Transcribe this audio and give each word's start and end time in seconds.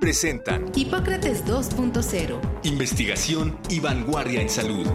presentan 0.00 0.70
Hipócrates 0.74 1.44
2.0. 1.44 2.40
Investigación 2.64 3.58
y 3.68 3.80
vanguardia 3.80 4.40
en 4.40 4.48
salud. 4.48 4.86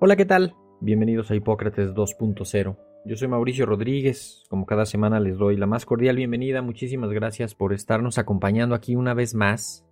Hola, 0.00 0.16
¿qué 0.16 0.24
tal? 0.24 0.54
Bienvenidos 0.80 1.32
a 1.32 1.34
Hipócrates 1.34 1.92
2.0. 1.92 2.76
Yo 3.04 3.16
soy 3.16 3.26
Mauricio 3.26 3.66
Rodríguez, 3.66 4.44
como 4.48 4.64
cada 4.64 4.86
semana 4.86 5.18
les 5.18 5.36
doy 5.36 5.56
la 5.56 5.66
más 5.66 5.84
cordial 5.84 6.14
bienvenida, 6.14 6.62
muchísimas 6.62 7.10
gracias 7.10 7.56
por 7.56 7.72
estarnos 7.72 8.16
acompañando 8.16 8.76
aquí 8.76 8.94
una 8.94 9.12
vez 9.12 9.34
más, 9.34 9.84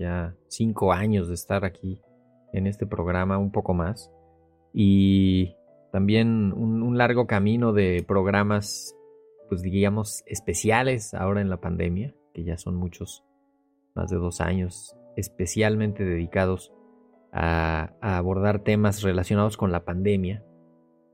ya 0.00 0.34
cinco 0.48 0.92
años 0.92 1.28
de 1.28 1.34
estar 1.34 1.64
aquí 1.64 2.00
en 2.52 2.66
este 2.66 2.88
programa, 2.88 3.38
un 3.38 3.52
poco 3.52 3.72
más, 3.72 4.10
y 4.74 5.54
también 5.92 6.52
un, 6.52 6.98
largo 6.98 7.28
camino 7.28 7.72
de 7.72 8.04
programas, 8.06 8.96
pues 9.48 9.62
digamos, 9.62 10.24
especiales 10.26 11.14
ahora 11.14 11.40
en 11.40 11.50
la 11.50 11.60
pandemia, 11.60 12.16
que 12.34 12.42
ya 12.42 12.58
son 12.58 12.74
muchos, 12.74 13.22
más 13.94 14.10
de 14.10 14.16
dos 14.16 14.40
años, 14.40 14.96
especialmente 15.16 16.04
dedicados 16.04 16.72
a 17.32 17.94
abordar 18.00 18.60
temas 18.60 19.02
relacionados 19.02 19.56
con 19.56 19.72
la 19.72 19.84
pandemia 19.84 20.44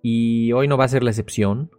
y 0.02 0.52
hoy 0.52 0.68
no 0.68 0.76
va 0.76 0.84
a 0.84 0.88
ser 0.88 1.02
la 1.02 1.10
excepción. 1.10 1.70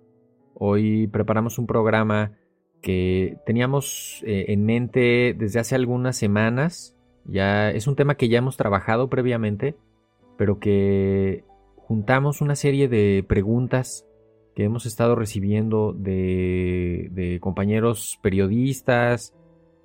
Hoy 0.53 1.07
preparamos 1.07 1.57
un 1.57 1.67
programa 1.67 2.33
que 2.81 3.37
teníamos 3.45 4.23
eh, 4.25 4.45
en 4.49 4.65
mente 4.65 5.35
desde 5.37 5.59
hace 5.59 5.75
algunas 5.75 6.17
semanas. 6.17 6.95
Ya 7.25 7.71
es 7.71 7.87
un 7.87 7.95
tema 7.95 8.15
que 8.15 8.29
ya 8.29 8.39
hemos 8.39 8.57
trabajado 8.57 9.09
previamente, 9.09 9.75
pero 10.37 10.59
que 10.59 11.43
juntamos 11.75 12.41
una 12.41 12.55
serie 12.55 12.87
de 12.87 13.23
preguntas 13.27 14.05
que 14.55 14.63
hemos 14.63 14.85
estado 14.85 15.15
recibiendo 15.15 15.93
de, 15.93 17.09
de 17.11 17.39
compañeros 17.39 18.19
periodistas, 18.21 19.33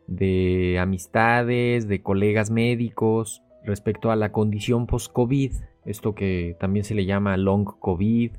de 0.07 0.79
amistades, 0.79 1.87
de 1.87 2.03
colegas 2.03 2.51
médicos 2.51 3.43
respecto 3.65 4.11
a 4.11 4.17
la 4.17 4.33
condición 4.33 4.87
post-COVID 4.87 5.53
esto 5.85 6.15
que 6.15 6.57
también 6.59 6.85
se 6.85 6.95
le 6.95 7.05
llama 7.05 7.37
long 7.37 7.65
COVID 7.65 8.33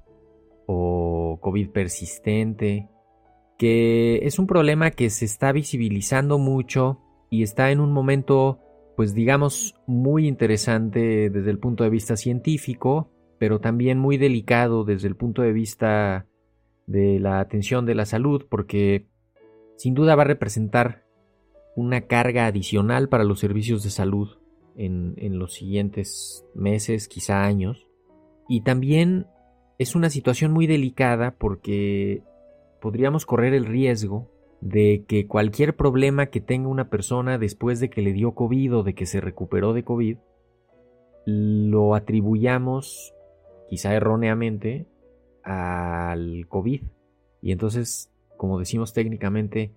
o 0.65 1.37
COVID 1.41 1.69
persistente, 1.69 2.89
que 3.57 4.25
es 4.25 4.39
un 4.39 4.47
problema 4.47 4.91
que 4.91 5.09
se 5.09 5.25
está 5.25 5.51
visibilizando 5.51 6.39
mucho 6.39 6.99
y 7.29 7.43
está 7.43 7.71
en 7.71 7.79
un 7.79 7.91
momento, 7.91 8.59
pues 8.95 9.13
digamos, 9.13 9.75
muy 9.85 10.27
interesante 10.27 11.29
desde 11.29 11.51
el 11.51 11.59
punto 11.59 11.83
de 11.83 11.91
vista 11.91 12.17
científico, 12.17 13.11
pero 13.37 13.59
también 13.59 13.99
muy 13.99 14.17
delicado 14.17 14.83
desde 14.85 15.07
el 15.07 15.15
punto 15.15 15.43
de 15.43 15.53
vista 15.53 16.25
de 16.87 17.19
la 17.19 17.39
atención 17.39 17.85
de 17.85 17.95
la 17.95 18.05
salud, 18.05 18.45
porque 18.49 19.07
sin 19.75 19.93
duda 19.93 20.15
va 20.15 20.23
a 20.23 20.27
representar 20.27 21.05
una 21.75 22.01
carga 22.01 22.47
adicional 22.47 23.09
para 23.09 23.23
los 23.23 23.39
servicios 23.39 23.83
de 23.83 23.89
salud 23.89 24.37
en, 24.75 25.39
los 25.39 25.53
siguientes 25.53 26.45
meses, 26.53 27.07
quizá 27.07 27.43
años. 27.43 27.87
Y 28.47 28.61
también 28.61 29.27
es 29.79 29.95
una 29.95 30.09
situación 30.09 30.51
muy 30.51 30.67
delicada 30.67 31.35
porque 31.37 32.23
podríamos 32.81 33.25
correr 33.25 33.53
el 33.53 33.65
riesgo 33.65 34.31
de 34.61 35.05
que 35.07 35.27
cualquier 35.27 35.75
problema 35.75 36.27
que 36.27 36.41
tenga 36.41 36.69
una 36.69 36.89
persona 36.89 37.37
después 37.37 37.79
de 37.79 37.89
que 37.89 38.01
le 38.01 38.13
dio 38.13 38.33
COVID 38.33 38.77
o 38.77 38.83
de 38.83 38.93
que 38.93 39.05
se 39.05 39.21
recuperó 39.21 39.73
de 39.73 39.83
COVID, 39.83 40.17
lo 41.25 41.95
atribuyamos, 41.95 43.13
quizá 43.69 43.93
erróneamente, 43.93 44.87
al 45.43 46.47
COVID. 46.47 46.81
Y 47.41 47.51
entonces, 47.51 48.11
como 48.37 48.59
decimos 48.59 48.93
técnicamente, 48.93 49.71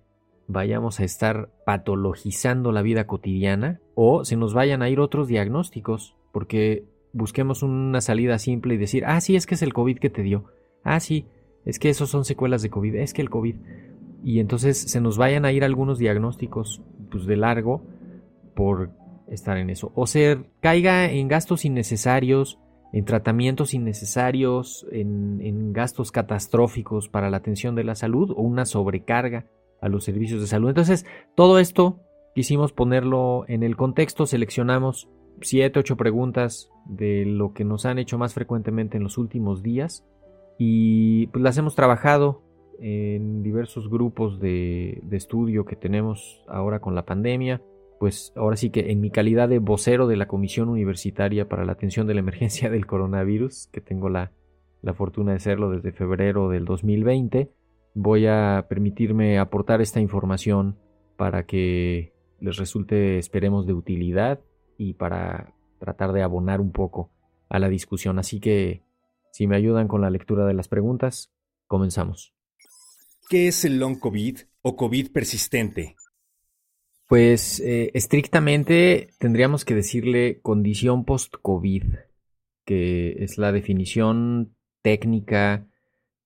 vayamos 0.49 0.99
a 0.99 1.03
estar 1.03 1.49
patologizando 1.63 2.71
la 2.71 2.81
vida 2.81 3.05
cotidiana 3.05 3.79
o 3.93 4.25
se 4.25 4.35
nos 4.35 4.55
vayan 4.55 4.81
a 4.81 4.89
ir 4.89 4.99
otros 4.99 5.27
diagnósticos, 5.27 6.15
porque 6.33 6.85
busquemos 7.13 7.61
una 7.61 8.01
salida 8.01 8.39
simple 8.39 8.73
y 8.73 8.77
decir, 8.77 9.03
ah, 9.05 9.21
sí, 9.21 9.35
es 9.35 9.45
que 9.45 9.55
es 9.55 9.61
el 9.61 9.73
COVID 9.73 9.99
que 9.99 10.09
te 10.09 10.23
dio, 10.23 10.45
ah, 10.83 10.99
sí, 10.99 11.27
es 11.65 11.77
que 11.77 11.89
esos 11.89 12.09
son 12.09 12.25
secuelas 12.25 12.63
de 12.63 12.71
COVID, 12.71 12.95
es 12.95 13.13
que 13.13 13.21
el 13.21 13.29
COVID. 13.29 13.55
Y 14.23 14.39
entonces 14.39 14.77
se 14.79 14.99
nos 14.99 15.17
vayan 15.17 15.45
a 15.45 15.51
ir 15.51 15.63
algunos 15.63 15.99
diagnósticos 15.99 16.81
pues, 17.11 17.25
de 17.25 17.37
largo 17.37 17.83
por 18.55 18.89
estar 19.29 19.57
en 19.57 19.69
eso. 19.69 19.91
O 19.93 20.07
se 20.07 20.49
caiga 20.61 21.11
en 21.11 21.27
gastos 21.27 21.63
innecesarios, 21.63 22.57
en 22.91 23.05
tratamientos 23.05 23.75
innecesarios, 23.75 24.87
en, 24.91 25.41
en 25.41 25.73
gastos 25.73 26.11
catastróficos 26.11 27.07
para 27.07 27.29
la 27.29 27.37
atención 27.37 27.75
de 27.75 27.83
la 27.83 27.93
salud 27.93 28.31
o 28.31 28.41
una 28.41 28.65
sobrecarga 28.65 29.45
a 29.81 29.89
los 29.89 30.03
servicios 30.03 30.41
de 30.41 30.47
salud. 30.47 30.69
Entonces, 30.69 31.05
todo 31.35 31.59
esto 31.59 31.99
quisimos 32.35 32.73
ponerlo 32.73 33.45
en 33.47 33.63
el 33.63 33.75
contexto, 33.75 34.25
seleccionamos 34.25 35.09
siete, 35.41 35.79
ocho 35.79 35.95
preguntas 35.97 36.69
de 36.85 37.25
lo 37.25 37.53
que 37.53 37.63
nos 37.63 37.85
han 37.85 37.99
hecho 37.99 38.17
más 38.17 38.33
frecuentemente 38.33 38.97
en 38.97 39.03
los 39.03 39.17
últimos 39.17 39.63
días 39.63 40.05
y 40.57 41.27
pues 41.27 41.41
las 41.41 41.57
hemos 41.57 41.75
trabajado 41.75 42.41
en 42.79 43.43
diversos 43.43 43.89
grupos 43.89 44.39
de, 44.39 44.99
de 45.03 45.17
estudio 45.17 45.65
que 45.65 45.75
tenemos 45.75 46.43
ahora 46.47 46.79
con 46.79 46.95
la 46.95 47.05
pandemia. 47.05 47.61
Pues 47.99 48.31
ahora 48.35 48.55
sí 48.55 48.69
que 48.69 48.91
en 48.91 49.01
mi 49.01 49.11
calidad 49.11 49.49
de 49.49 49.59
vocero 49.59 50.07
de 50.07 50.15
la 50.15 50.27
Comisión 50.27 50.69
Universitaria 50.69 51.49
para 51.49 51.65
la 51.65 51.73
Atención 51.73 52.07
de 52.07 52.13
la 52.13 52.21
Emergencia 52.21 52.69
del 52.69 52.85
Coronavirus, 52.85 53.67
que 53.73 53.81
tengo 53.81 54.09
la, 54.09 54.31
la 54.81 54.93
fortuna 54.93 55.33
de 55.33 55.39
serlo 55.39 55.69
desde 55.69 55.91
febrero 55.91 56.49
del 56.49 56.65
2020, 56.65 57.51
voy 57.93 58.27
a 58.27 58.65
permitirme 58.69 59.39
aportar 59.39 59.81
esta 59.81 59.99
información 59.99 60.77
para 61.17 61.45
que 61.45 62.13
les 62.39 62.57
resulte, 62.57 63.17
esperemos, 63.17 63.67
de 63.67 63.73
utilidad 63.73 64.39
y 64.77 64.93
para 64.93 65.53
tratar 65.79 66.13
de 66.13 66.23
abonar 66.23 66.61
un 66.61 66.71
poco 66.71 67.11
a 67.49 67.59
la 67.59 67.69
discusión. 67.69 68.19
Así 68.19 68.39
que, 68.39 68.83
si 69.31 69.47
me 69.47 69.55
ayudan 69.55 69.87
con 69.87 70.01
la 70.01 70.09
lectura 70.09 70.45
de 70.45 70.53
las 70.53 70.67
preguntas, 70.67 71.31
comenzamos. 71.67 72.33
¿Qué 73.29 73.47
es 73.47 73.65
el 73.65 73.79
long 73.79 73.99
COVID 73.99 74.39
o 74.61 74.75
COVID 74.75 75.11
persistente? 75.11 75.95
Pues 77.07 77.59
eh, 77.59 77.91
estrictamente 77.93 79.09
tendríamos 79.19 79.65
que 79.65 79.75
decirle 79.75 80.41
condición 80.41 81.05
post-COVID, 81.05 81.83
que 82.65 83.23
es 83.23 83.37
la 83.37 83.51
definición 83.51 84.55
técnica 84.81 85.68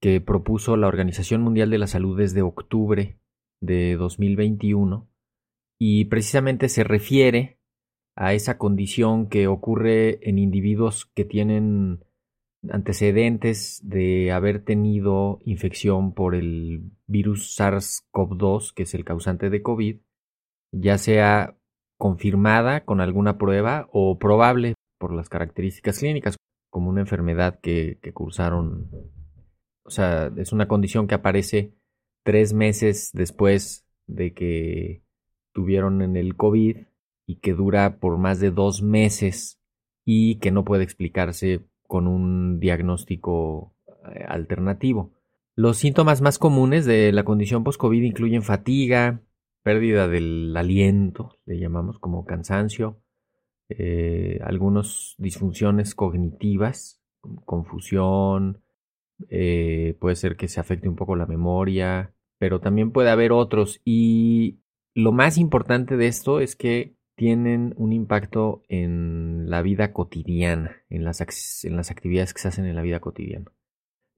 que 0.03 0.19
propuso 0.19 0.75
la 0.75 0.87
Organización 0.87 1.41
Mundial 1.43 1.69
de 1.69 1.77
la 1.77 1.87
Salud 1.87 2.17
desde 2.17 2.41
octubre 2.41 3.21
de 3.61 3.95
2021 3.95 5.09
y 5.79 6.03
precisamente 6.05 6.67
se 6.67 6.83
refiere 6.83 7.57
a 8.13 8.33
esa 8.33 8.57
condición 8.57 9.29
que 9.29 9.47
ocurre 9.47 10.19
en 10.27 10.39
individuos 10.39 11.05
que 11.15 11.23
tienen 11.23 12.03
antecedentes 12.69 13.79
de 13.81 14.33
haber 14.33 14.65
tenido 14.65 15.39
infección 15.45 16.13
por 16.13 16.35
el 16.35 16.91
virus 17.07 17.57
SARS-CoV-2, 17.57 18.73
que 18.73 18.83
es 18.83 18.93
el 18.95 19.05
causante 19.05 19.49
de 19.49 19.61
COVID, 19.61 20.01
ya 20.73 20.97
sea 20.97 21.55
confirmada 21.97 22.83
con 22.83 22.99
alguna 22.99 23.37
prueba 23.37 23.87
o 23.93 24.19
probable 24.19 24.73
por 24.99 25.13
las 25.13 25.29
características 25.29 25.99
clínicas, 25.99 26.35
como 26.69 26.89
una 26.89 26.99
enfermedad 26.99 27.61
que, 27.61 27.99
que 28.01 28.11
cursaron 28.11 28.89
o 29.83 29.89
sea, 29.89 30.31
es 30.37 30.51
una 30.51 30.67
condición 30.67 31.07
que 31.07 31.15
aparece 31.15 31.73
tres 32.23 32.53
meses 32.53 33.11
después 33.13 33.85
de 34.07 34.33
que 34.33 35.03
tuvieron 35.53 36.01
en 36.01 36.15
el 36.15 36.35
COVID 36.35 36.77
y 37.25 37.35
que 37.37 37.53
dura 37.53 37.99
por 37.99 38.17
más 38.17 38.39
de 38.39 38.51
dos 38.51 38.81
meses 38.81 39.59
y 40.05 40.35
que 40.35 40.51
no 40.51 40.65
puede 40.65 40.83
explicarse 40.83 41.61
con 41.87 42.07
un 42.07 42.59
diagnóstico 42.59 43.75
eh, 44.13 44.25
alternativo. 44.27 45.11
Los 45.55 45.77
síntomas 45.77 46.21
más 46.21 46.39
comunes 46.39 46.85
de 46.85 47.11
la 47.11 47.23
condición 47.23 47.63
post-COVID 47.63 48.01
incluyen 48.01 48.41
fatiga, 48.41 49.21
pérdida 49.61 50.07
del 50.07 50.55
aliento, 50.57 51.37
le 51.45 51.59
llamamos 51.59 51.99
como 51.99 52.25
cansancio, 52.25 52.99
eh, 53.69 54.39
algunas 54.43 55.15
disfunciones 55.19 55.93
cognitivas, 55.93 57.01
confusión, 57.45 58.62
eh, 59.29 59.95
puede 59.99 60.15
ser 60.15 60.35
que 60.35 60.47
se 60.47 60.59
afecte 60.59 60.89
un 60.89 60.95
poco 60.95 61.15
la 61.15 61.25
memoria, 61.25 62.13
pero 62.39 62.59
también 62.59 62.91
puede 62.91 63.09
haber 63.09 63.31
otros. 63.31 63.81
Y 63.85 64.59
lo 64.95 65.11
más 65.11 65.37
importante 65.37 65.97
de 65.97 66.07
esto 66.07 66.39
es 66.39 66.55
que 66.55 66.95
tienen 67.15 67.73
un 67.77 67.93
impacto 67.93 68.63
en 68.67 69.49
la 69.49 69.61
vida 69.61 69.93
cotidiana, 69.93 70.83
en 70.89 71.03
las, 71.03 71.63
en 71.63 71.75
las 71.75 71.91
actividades 71.91 72.33
que 72.33 72.41
se 72.41 72.47
hacen 72.47 72.65
en 72.65 72.75
la 72.75 72.81
vida 72.81 72.99
cotidiana. 72.99 73.51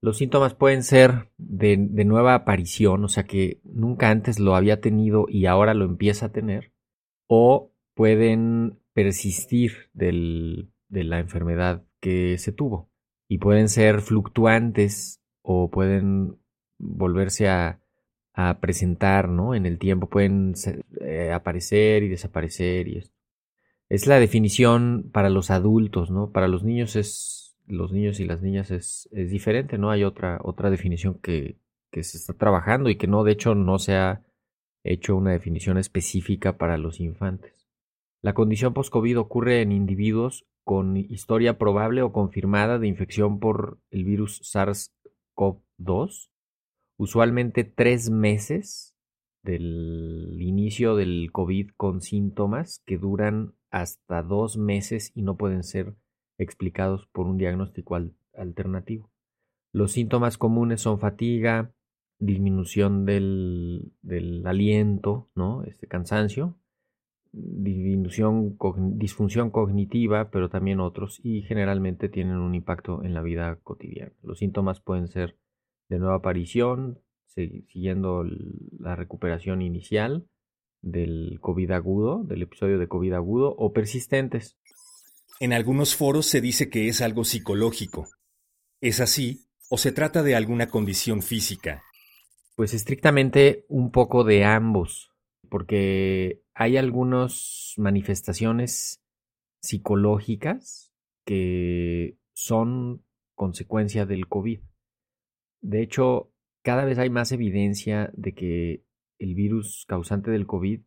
Los 0.02 0.18
síntomas 0.18 0.54
pueden 0.54 0.84
ser 0.84 1.30
de, 1.38 1.78
nueva 1.78 2.36
aparición, 2.36 3.04
o 3.04 3.08
sea 3.08 3.26
que 3.26 3.60
nunca 3.64 4.10
antes 4.10 4.40
lo 4.40 4.56
había 4.56 4.80
tenido 4.80 5.26
y 5.28 5.46
ahora 5.46 5.74
lo 5.74 5.86
empieza 5.86 6.28
a 6.28 6.32
tener, 6.32 6.74
o 7.28 7.72
pueden 7.96 8.80
persistir 8.94 9.90
de 9.94 10.70
la 10.90 11.20
enfermedad 11.20 11.86
que 12.00 12.38
se 12.38 12.52
tuvo 12.52 12.90
y 13.28 13.38
pueden 13.40 13.70
ser 13.70 14.02
fluctuantes 14.02 15.22
o 15.42 15.70
pueden 15.70 16.38
volverse 16.78 17.50
a, 17.50 17.80
presentar 18.60 19.30
¿no? 19.30 19.56
en 19.56 19.66
el 19.66 19.80
tiempo, 19.80 20.10
pueden 20.10 20.56
eh, 21.00 21.32
aparecer 21.32 22.04
y 22.04 22.10
desaparecer 22.10 22.90
y 22.90 22.98
esto. 22.98 23.16
Es 23.88 24.08
la 24.08 24.20
definición 24.20 25.10
para 25.14 25.30
los 25.30 25.52
adultos, 25.52 26.12
¿no? 26.12 26.32
Para 26.32 26.50
los 26.50 26.62
niños 26.64 26.98
es 26.98 27.56
los 27.66 27.94
niños 27.94 28.20
y 28.20 28.26
las 28.26 28.42
niñas 28.42 28.72
es, 28.72 29.08
es 29.14 29.32
diferente, 29.32 29.78
¿no? 29.78 29.90
Hay 29.90 30.04
otra, 30.04 30.40
otra 30.44 30.70
definición 30.70 31.20
que, 31.22 31.58
que 31.92 32.04
se 32.04 32.18
está 32.18 32.34
trabajando 32.34 32.90
y 32.90 32.98
que 32.98 33.08
no, 33.08 33.24
de 33.24 33.32
hecho, 33.32 33.56
no 33.56 33.80
se 33.80 33.96
ha 33.96 34.22
hecho 34.84 35.16
una 35.16 35.32
definición 35.32 35.78
específica 35.78 36.58
para 36.58 36.78
los 36.78 37.00
infantes. 37.00 37.70
La 38.22 38.34
condición 38.34 38.74
post-COVID 38.74 39.20
ocurre 39.20 39.62
en 39.62 39.72
individuos 39.72 40.46
con 40.66 40.98
historia 40.98 41.58
probable 41.58 42.02
o 42.02 42.12
confirmada 42.12 42.80
de 42.80 42.88
infección 42.88 43.40
por 43.40 43.80
el 43.92 44.04
virus 44.04 44.42
SARS-CoV-2, 44.42 46.30
usualmente 46.98 47.64
tres 47.64 48.10
meses 48.10 48.96
del 49.44 50.36
inicio 50.42 50.96
del 50.96 51.30
COVID 51.32 51.70
con 51.78 52.02
síntomas 52.02 52.82
que 52.86 52.98
duran 52.98 53.54
hasta 53.70 54.24
dos 54.24 54.58
meses 54.58 55.12
y 55.14 55.22
no 55.22 55.38
pueden 55.38 55.64
ser 55.64 55.96
explicados 56.38 57.08
por 57.14 57.28
un 57.28 57.38
diagnóstico 57.38 57.98
alternativo. 58.34 59.12
Los 59.72 59.92
síntomas 59.92 60.38
comunes 60.38 60.82
son 60.82 61.00
fatiga, 61.00 61.74
disminución 62.18 63.06
del, 63.06 63.92
aliento, 64.46 65.30
¿no? 65.36 65.64
Este 65.64 65.88
cansancio, 65.88 66.58
disfunción 67.38 68.56
cognitiva, 69.52 70.30
pero 70.32 70.50
también 70.50 70.80
otros, 70.80 71.20
y 71.24 71.42
generalmente 71.42 72.08
tienen 72.08 72.38
un 72.38 72.56
impacto 72.56 73.04
en 73.04 73.14
la 73.14 73.22
vida 73.22 73.58
cotidiana. 73.64 74.14
Los 74.24 74.40
síntomas 74.40 74.80
pueden 74.80 75.10
ser 75.10 75.38
de 75.90 76.00
nueva 76.00 76.16
aparición, 76.16 77.00
siguiendo 77.28 78.24
la 78.80 78.96
recuperación 78.96 79.62
inicial 79.62 80.26
del 80.82 81.40
COVID 81.42 81.72
agudo, 81.72 82.24
del 82.24 82.44
episodio 82.44 82.80
de 82.80 82.88
COVID 82.88 83.14
agudo, 83.14 83.54
o 83.58 83.74
persistentes, 83.74 84.58
en 85.42 85.52
algunos 85.52 85.96
foros 85.96 86.28
se 86.28 86.40
dice 86.40 86.70
que 86.70 86.88
es 86.88 87.02
algo 87.02 87.26
psicológico. 87.26 88.08
¿Es 88.80 89.02
así 89.02 89.48
o 89.70 89.78
se 89.78 89.92
trata 89.92 90.24
de 90.24 90.36
alguna 90.36 90.70
condición 90.70 91.22
física? 91.22 91.84
Pues 92.56 92.74
estrictamente 92.74 93.66
un 93.68 93.92
poco 93.92 94.24
de 94.24 94.46
ambos, 94.46 95.12
porque 95.50 96.45
hay 96.56 96.78
algunas 96.78 97.74
manifestaciones 97.78 99.04
psicológicas 99.62 100.94
que 101.26 102.18
son 102.32 103.04
consecuencia 103.36 104.06
del 104.06 104.28
COVID. 104.28 104.62
De 105.62 105.82
hecho, 105.82 106.32
cada 106.64 106.86
vez 106.86 106.98
hay 106.98 107.10
más 107.10 107.34
evidencia 107.34 108.10
de 108.14 108.34
que 108.34 108.86
el 109.20 109.36
virus 109.36 109.86
causante 109.88 110.32
del 110.32 110.48
COVID 110.48 110.82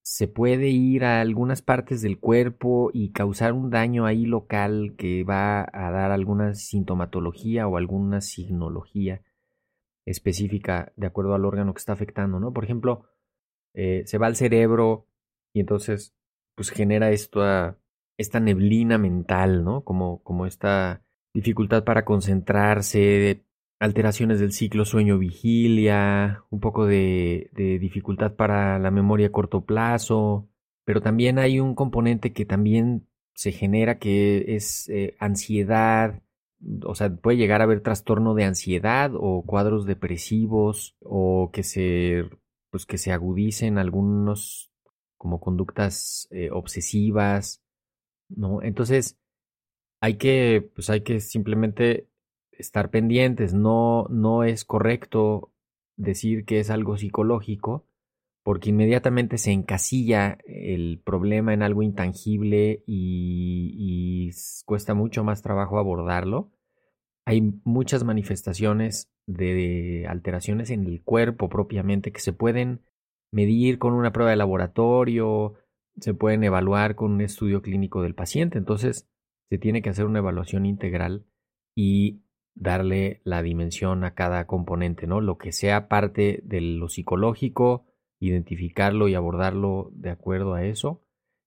se 0.00 0.26
puede 0.26 0.68
ir 0.68 1.04
a 1.04 1.20
algunas 1.20 1.60
partes 1.60 2.00
del 2.00 2.18
cuerpo 2.18 2.90
y 2.94 3.12
causar 3.12 3.52
un 3.52 3.68
daño 3.68 4.06
ahí 4.06 4.24
local 4.24 4.94
que 4.96 5.22
va 5.22 5.68
a 5.70 5.90
dar 5.90 6.12
alguna 6.12 6.54
sintomatología 6.54 7.68
o 7.68 7.76
alguna 7.76 8.22
signología 8.22 9.22
específica 10.06 10.94
de 10.96 11.06
acuerdo 11.06 11.34
al 11.34 11.44
órgano 11.44 11.74
que 11.74 11.80
está 11.80 11.92
afectando, 11.92 12.40
¿no? 12.40 12.54
Por 12.54 12.64
ejemplo, 12.64 13.04
eh, 13.74 14.02
se 14.06 14.18
va 14.18 14.26
al 14.26 14.36
cerebro 14.36 15.06
y 15.52 15.60
entonces 15.60 16.14
pues 16.54 16.70
genera 16.70 17.10
esta, 17.10 17.78
esta 18.16 18.40
neblina 18.40 18.98
mental, 18.98 19.64
¿no? 19.64 19.82
Como, 19.82 20.22
como 20.22 20.46
esta 20.46 21.02
dificultad 21.32 21.84
para 21.84 22.04
concentrarse, 22.04 23.44
alteraciones 23.78 24.40
del 24.40 24.52
ciclo 24.52 24.84
sueño-vigilia, 24.84 26.42
un 26.50 26.60
poco 26.60 26.86
de, 26.86 27.50
dificultad 27.80 28.34
para 28.34 28.78
la 28.78 28.90
memoria 28.90 29.28
a 29.28 29.32
corto 29.32 29.64
plazo, 29.64 30.48
pero 30.84 31.00
también 31.00 31.38
hay 31.38 31.60
un 31.60 31.74
componente 31.74 32.32
que 32.32 32.44
también 32.44 33.06
se 33.34 33.52
genera 33.52 33.98
que 33.98 34.56
es 34.56 34.88
eh, 34.88 35.14
ansiedad, 35.20 36.22
o 36.84 36.96
sea, 36.96 37.14
puede 37.14 37.36
llegar 37.36 37.60
a 37.60 37.64
haber 37.64 37.82
trastorno 37.82 38.34
de 38.34 38.44
ansiedad 38.44 39.12
o 39.14 39.44
cuadros 39.46 39.86
depresivos 39.86 40.96
o 41.00 41.50
que 41.52 41.62
se, 41.62 42.24
pues 42.70 42.86
que 42.86 42.98
se 42.98 43.12
agudicen 43.12 43.78
algunos 43.78 44.70
como 45.16 45.40
conductas 45.40 46.28
eh, 46.30 46.50
obsesivas, 46.50 47.62
¿no? 48.28 48.62
Entonces, 48.62 49.18
hay 50.00 50.16
que, 50.16 50.70
pues 50.74 50.90
hay 50.90 51.02
que 51.02 51.20
simplemente 51.20 52.08
estar 52.52 52.90
pendientes. 52.90 53.54
No, 53.54 54.06
no 54.10 54.44
es 54.44 54.64
correcto 54.64 55.52
decir 55.96 56.44
que 56.44 56.60
es 56.60 56.70
algo 56.70 56.96
psicológico, 56.96 57.86
porque 58.42 58.70
inmediatamente 58.70 59.38
se 59.38 59.52
encasilla 59.52 60.38
el 60.46 61.00
problema 61.04 61.52
en 61.52 61.62
algo 61.62 61.82
intangible 61.82 62.82
y, 62.86 64.30
cuesta 64.64 64.94
mucho 64.94 65.24
más 65.24 65.42
trabajo 65.42 65.78
abordarlo. 65.78 66.50
Hay 67.28 67.42
muchas 67.64 68.04
manifestaciones 68.04 69.10
de 69.26 70.06
alteraciones 70.08 70.70
en 70.70 70.86
el 70.86 71.02
cuerpo 71.02 71.50
propiamente 71.50 72.10
que 72.10 72.20
se 72.20 72.32
pueden 72.32 72.80
medir 73.30 73.78
con 73.78 73.92
una 73.92 74.12
prueba 74.14 74.30
de 74.30 74.38
laboratorio, 74.38 75.52
se 76.00 76.14
pueden 76.14 76.42
evaluar 76.42 76.94
con 76.94 77.12
un 77.12 77.20
estudio 77.20 77.60
clínico 77.60 78.00
del 78.00 78.14
paciente. 78.14 78.56
Entonces, 78.56 79.10
se 79.50 79.58
tiene 79.58 79.82
que 79.82 79.90
hacer 79.90 80.06
una 80.06 80.20
evaluación 80.20 80.64
integral 80.64 81.26
y 81.76 82.22
darle 82.54 83.20
la 83.24 83.42
dimensión 83.42 84.04
a 84.04 84.14
cada 84.14 84.46
componente, 84.46 85.06
¿no? 85.06 85.20
Lo 85.20 85.36
que 85.36 85.52
sea 85.52 85.86
parte 85.86 86.40
de 86.44 86.62
lo 86.62 86.88
psicológico, 86.88 87.84
identificarlo 88.20 89.06
y 89.06 89.14
abordarlo 89.14 89.90
de 89.92 90.08
acuerdo 90.08 90.54
a 90.54 90.64
eso. 90.64 91.04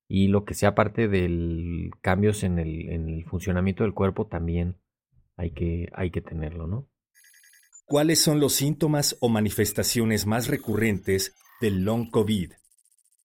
Y 0.08 0.28
lo 0.28 0.46
que 0.46 0.54
sea 0.54 0.76
parte 0.76 1.08
de 1.08 1.90
cambios 2.02 2.44
en 2.44 2.60
el, 2.60 2.88
en 2.88 3.10
el, 3.10 3.26
funcionamiento 3.26 3.84
del 3.84 3.96
cuerpo 3.96 4.28
también 4.28 4.76
hay 5.42 5.52
que, 5.52 5.90
hay 5.94 6.12
que 6.12 6.22
tenerlo, 6.22 6.68
¿no? 6.68 6.88
¿Cuáles 7.86 8.22
son 8.22 8.40
los 8.40 8.54
síntomas 8.54 9.18
o 9.22 9.28
manifestaciones 9.28 10.28
más 10.28 10.48
recurrentes 10.48 11.36
del 11.60 11.84
long 11.84 12.12
COVID? 12.12 12.54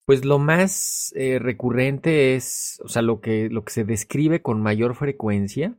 Pues 0.03 0.25
lo 0.25 0.39
más 0.39 1.13
eh, 1.15 1.37
recurrente 1.37 2.35
es, 2.35 2.81
o 2.83 2.87
sea, 2.87 3.03
lo 3.03 3.21
que, 3.21 3.49
lo 3.49 3.63
que 3.63 3.71
se 3.71 3.83
describe 3.83 4.41
con 4.41 4.61
mayor 4.61 4.95
frecuencia 4.95 5.77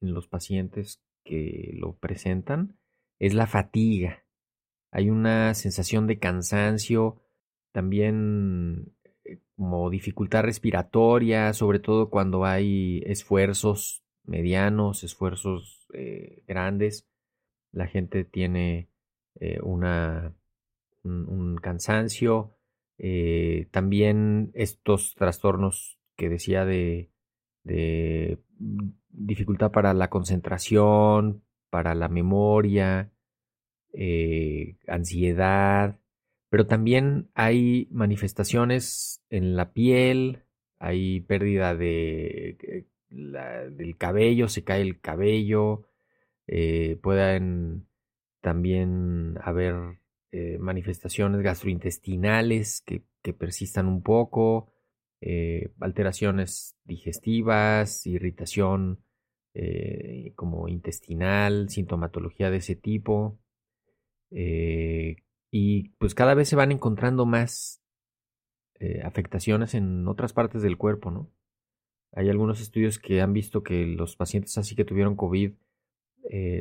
en 0.00 0.14
los 0.14 0.28
pacientes 0.28 1.02
que 1.24 1.72
lo 1.74 1.96
presentan 1.96 2.78
es 3.18 3.34
la 3.34 3.46
fatiga. 3.46 4.24
Hay 4.92 5.10
una 5.10 5.52
sensación 5.52 6.06
de 6.06 6.18
cansancio, 6.18 7.20
también 7.72 8.94
eh, 9.24 9.40
como 9.56 9.90
dificultad 9.90 10.42
respiratoria, 10.42 11.52
sobre 11.52 11.80
todo 11.80 12.08
cuando 12.08 12.46
hay 12.46 13.02
esfuerzos 13.04 14.05
medianos, 14.26 15.04
esfuerzos 15.04 15.86
eh, 15.92 16.42
grandes. 16.46 17.08
La 17.72 17.86
gente 17.86 18.24
tiene 18.24 18.88
eh, 19.40 19.58
una, 19.62 20.34
un, 21.02 21.56
cansancio. 21.56 22.56
también 23.70 24.50
estos 24.54 25.14
trastornos 25.14 25.98
que 26.16 26.28
decía 26.28 26.64
de, 26.64 27.10
dificultad 29.10 29.70
para 29.70 29.92
la 29.94 30.08
concentración, 30.08 31.42
para 31.70 31.94
la 31.94 32.08
memoria, 32.08 33.12
eh, 33.92 34.76
ansiedad, 34.86 35.98
pero 36.50 36.66
también 36.66 37.28
hay 37.34 37.88
manifestaciones 37.90 39.22
en 39.30 39.56
la 39.56 39.72
piel, 39.72 40.44
hay 40.78 41.20
pérdida 41.20 41.74
de, 41.74 42.86
eh, 43.36 43.70
del 43.70 43.96
cabello, 43.96 44.48
se 44.48 44.64
cae 44.64 44.82
el 44.82 45.00
cabello, 45.00 45.88
eh, 46.46 46.98
pueden 47.02 47.88
también 48.40 49.38
haber 49.42 49.98
manifestaciones 50.58 51.40
gastrointestinales 51.40 52.82
que, 52.82 53.02
persistan 53.32 53.88
un 53.88 54.02
poco, 54.02 54.70
eh, 55.20 55.72
alteraciones 55.80 56.76
digestivas, 56.84 58.06
irritación 58.06 59.02
eh, 59.54 60.32
como 60.36 60.68
intestinal, 60.68 61.70
sintomatología 61.70 62.50
de 62.50 62.58
ese 62.58 62.76
tipo. 62.76 63.38
Eh, 64.30 65.16
y 65.50 65.90
pues 65.98 66.14
cada 66.14 66.34
vez 66.34 66.48
se 66.48 66.56
van 66.56 66.72
encontrando 66.72 67.26
más 67.26 67.82
afectaciones 69.02 69.72
en 69.72 70.06
otras 70.06 70.34
partes 70.34 70.60
del 70.60 70.76
cuerpo, 70.76 71.10
¿no? 71.10 71.30
Hay 72.16 72.28
algunos 72.30 72.60
estudios 72.60 72.98
que 72.98 73.20
han 73.20 73.32
visto 73.32 73.62
que 73.62 73.86
los 73.86 74.16
pacientes 74.16 74.58
así 74.58 74.74
que 74.74 74.84
tuvieron 74.84 75.14
COVID, 75.16 75.52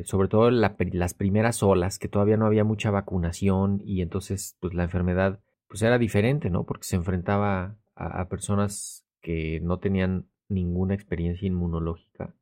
sobre 0.03 0.27
todo 0.27 0.51
las 0.51 1.13
primeras 1.15 1.63
olas, 1.63 1.97
que 1.97 2.07
todavía 2.07 2.37
no 2.37 2.45
había 2.45 2.63
mucha 2.63 2.91
vacunación 2.91 3.81
y 3.83 4.01
entonces 4.01 4.57
pues 4.59 4.73
la 4.75 4.83
enfermedad 4.83 5.39
pues 5.67 5.81
era 5.81 5.97
diferente, 5.97 6.49
¿no? 6.49 6.65
Porque 6.65 6.83
se 6.83 6.95
enfrentaba 6.95 7.77
a, 7.95 8.27
personas 8.29 9.05
que 9.21 9.59
no 9.61 9.79
tenían 9.79 10.27
ninguna 10.49 10.93
experiencia 10.93 11.47
inmunológica 11.47 12.35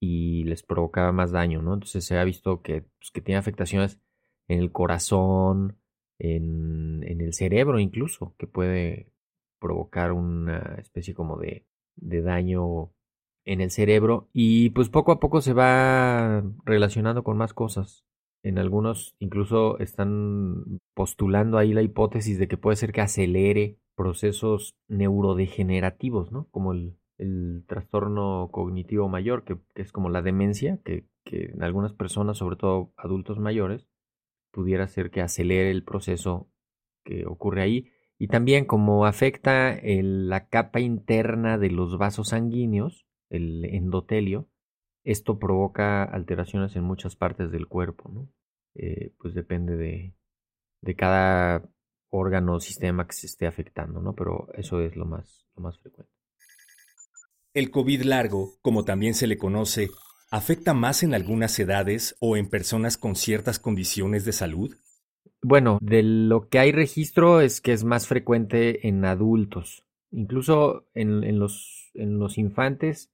y 0.00 0.44
les 0.44 0.62
provocaba 0.62 1.12
más 1.12 1.30
daño, 1.30 1.62
¿no? 1.62 1.74
Entonces 1.74 2.04
se 2.04 2.18
ha 2.18 2.24
visto 2.24 2.62
que, 2.62 2.82
pues, 2.98 3.10
que 3.12 3.20
tiene 3.20 3.38
afectaciones 3.38 4.00
en 4.48 4.60
el 4.60 4.72
corazón, 4.72 5.78
en, 6.18 7.02
en, 7.04 7.20
el 7.20 7.34
cerebro 7.34 7.78
incluso, 7.78 8.34
que 8.38 8.46
puede 8.46 9.12
provocar 9.58 10.12
una 10.12 10.76
especie 10.78 11.14
como 11.14 11.38
de, 11.38 11.66
de 11.96 12.22
daño 12.22 12.92
en 13.44 13.60
el 13.60 13.70
cerebro 13.70 14.28
y 14.32 14.70
pues 14.70 14.88
poco 14.88 15.12
a 15.12 15.20
poco 15.20 15.40
se 15.40 15.52
va 15.52 16.44
relacionando 16.64 17.22
con 17.24 17.36
más 17.36 17.54
cosas. 17.54 18.04
En 18.42 18.58
algunos 18.58 19.16
incluso 19.18 19.78
están 19.78 20.80
postulando 20.94 21.58
ahí 21.58 21.72
la 21.72 21.82
hipótesis 21.82 22.38
de 22.38 22.48
que 22.48 22.56
puede 22.56 22.76
ser 22.76 22.92
que 22.92 23.00
acelere 23.00 23.78
procesos 23.96 24.76
neurodegenerativos, 24.88 26.30
¿no? 26.30 26.46
Como 26.50 26.72
el, 26.72 26.96
trastorno 27.66 28.50
cognitivo 28.52 29.08
mayor, 29.08 29.44
que, 29.44 29.56
es 29.74 29.90
como 29.90 30.10
la 30.10 30.20
demencia, 30.20 30.78
que, 30.84 31.06
en 31.24 31.62
algunas 31.62 31.94
personas, 31.94 32.36
sobre 32.36 32.56
todo 32.56 32.92
adultos 32.98 33.38
mayores, 33.38 33.88
pudiera 34.52 34.86
ser 34.86 35.10
que 35.10 35.22
acelere 35.22 35.70
el 35.70 35.82
proceso 35.82 36.50
que 37.04 37.24
ocurre 37.26 37.62
ahí. 37.62 37.90
Y 38.18 38.28
también 38.28 38.64
como 38.64 39.04
afecta 39.04 39.78
la 39.82 40.48
capa 40.48 40.80
interna 40.80 41.58
de 41.58 41.70
los 41.70 41.98
vasos 41.98 42.30
sanguíneos, 42.30 43.06
el 43.28 43.64
endotelio, 43.64 44.48
esto 45.04 45.38
provoca 45.38 46.02
alteraciones 46.02 46.74
en 46.76 46.84
muchas 46.84 47.14
partes 47.14 47.50
del 47.50 47.68
cuerpo, 47.68 48.10
¿no? 48.10 48.28
Eh, 48.74 49.12
pues 49.18 49.34
depende 49.34 49.76
de, 49.76 50.14
de 50.80 50.94
cada 50.96 51.68
órgano 52.10 52.54
o 52.54 52.60
sistema 52.60 53.06
que 53.06 53.14
se 53.14 53.26
esté 53.26 53.46
afectando, 53.46 54.00
¿no? 54.00 54.14
Pero 54.14 54.48
eso 54.54 54.80
es 54.80 54.96
lo 54.96 55.04
más, 55.04 55.46
lo 55.54 55.62
más 55.62 55.78
frecuente. 55.78 56.12
El 57.54 57.70
COVID 57.70 58.02
largo, 58.02 58.54
como 58.62 58.84
también 58.84 59.14
se 59.14 59.26
le 59.26 59.38
conoce, 59.38 59.88
afecta 60.30 60.74
más 60.74 61.02
en 61.02 61.14
algunas 61.14 61.58
edades 61.58 62.16
o 62.20 62.36
en 62.36 62.48
personas 62.48 62.98
con 62.98 63.16
ciertas 63.16 63.58
condiciones 63.58 64.24
de 64.24 64.32
salud? 64.32 64.76
Bueno, 65.48 65.78
de 65.80 66.02
lo 66.02 66.48
que 66.48 66.58
hay 66.58 66.72
registro 66.72 67.40
es 67.40 67.60
que 67.60 67.72
es 67.72 67.84
más 67.84 68.08
frecuente 68.08 68.88
en 68.88 69.04
adultos. 69.04 69.86
Incluso 70.10 70.88
en, 70.92 71.38
los, 71.38 71.92
infantes 72.36 73.12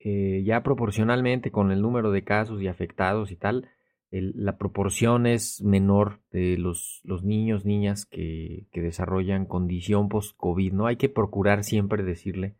eh, 0.00 0.42
ya 0.44 0.64
proporcionalmente 0.64 1.52
con 1.52 1.70
el 1.70 1.80
número 1.80 2.10
de 2.10 2.24
casos 2.24 2.60
y 2.60 2.66
afectados 2.66 3.30
y 3.30 3.36
tal, 3.36 3.68
la 4.10 4.58
proporción 4.58 5.28
es 5.28 5.62
menor 5.62 6.22
de 6.32 6.58
los, 6.58 7.00
los 7.04 7.22
niños, 7.22 7.64
niñas 7.64 8.04
que, 8.04 8.66
que 8.72 8.80
desarrollan 8.80 9.46
condición 9.46 10.08
post-COVID, 10.08 10.72
¿no? 10.72 10.86
Hay 10.86 10.96
que 10.96 11.08
procurar 11.08 11.62
siempre 11.62 12.02
decirle 12.02 12.56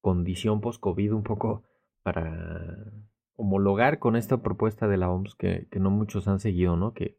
condición 0.00 0.60
post-COVID 0.60 1.14
un 1.14 1.22
poco 1.22 1.62
para 2.02 2.92
homologar 3.36 4.00
con 4.00 4.16
esta 4.16 4.42
propuesta 4.42 4.88
de 4.88 4.96
la 4.96 5.08
OMS 5.08 5.36
que, 5.36 5.68
que 5.70 5.78
no 5.78 5.90
muchos 5.90 6.26
han 6.26 6.40
seguido, 6.40 6.76
¿no? 6.76 6.94
Que 6.94 7.16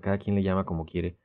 cada 0.00 0.18
quien 0.18 0.36
le 0.36 0.42
llama 0.42 0.64
como 0.64 0.86
quiere, 0.86 1.18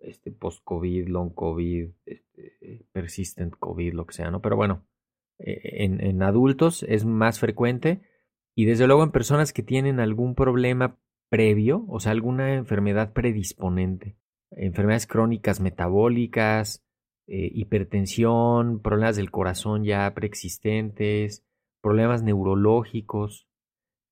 este 0.00 0.30
post-COVID, 0.30 1.08
long 1.08 1.32
COVID, 1.34 1.90
este, 2.06 2.86
persistent 2.92 3.54
COVID, 3.58 3.94
lo 3.94 4.06
que 4.06 4.14
sea, 4.14 4.30
¿no? 4.30 4.40
Pero 4.40 4.56
bueno, 4.56 4.86
e, 5.38 5.84
en, 5.84 6.22
adultos 6.22 6.82
es 6.84 7.04
más 7.04 7.40
frecuente 7.40 8.02
y 8.54 8.66
desde 8.66 8.86
luego 8.86 9.02
en 9.02 9.10
personas 9.10 9.52
que 9.52 9.62
tienen 9.62 10.00
algún 10.00 10.34
problema 10.34 10.98
previo, 11.28 11.84
o 11.88 12.00
sea, 12.00 12.12
alguna 12.12 12.54
enfermedad 12.54 13.12
predisponente, 13.12 14.16
enfermedades 14.50 15.06
crónicas 15.06 15.60
metabólicas, 15.60 16.84
eh, 17.26 17.50
hipertensión, 17.52 18.80
problemas 18.80 19.16
del 19.16 19.30
corazón 19.30 19.84
ya 19.84 20.12
preexistentes, 20.14 21.44
problemas 21.80 22.22
neurológicos, 22.22 23.48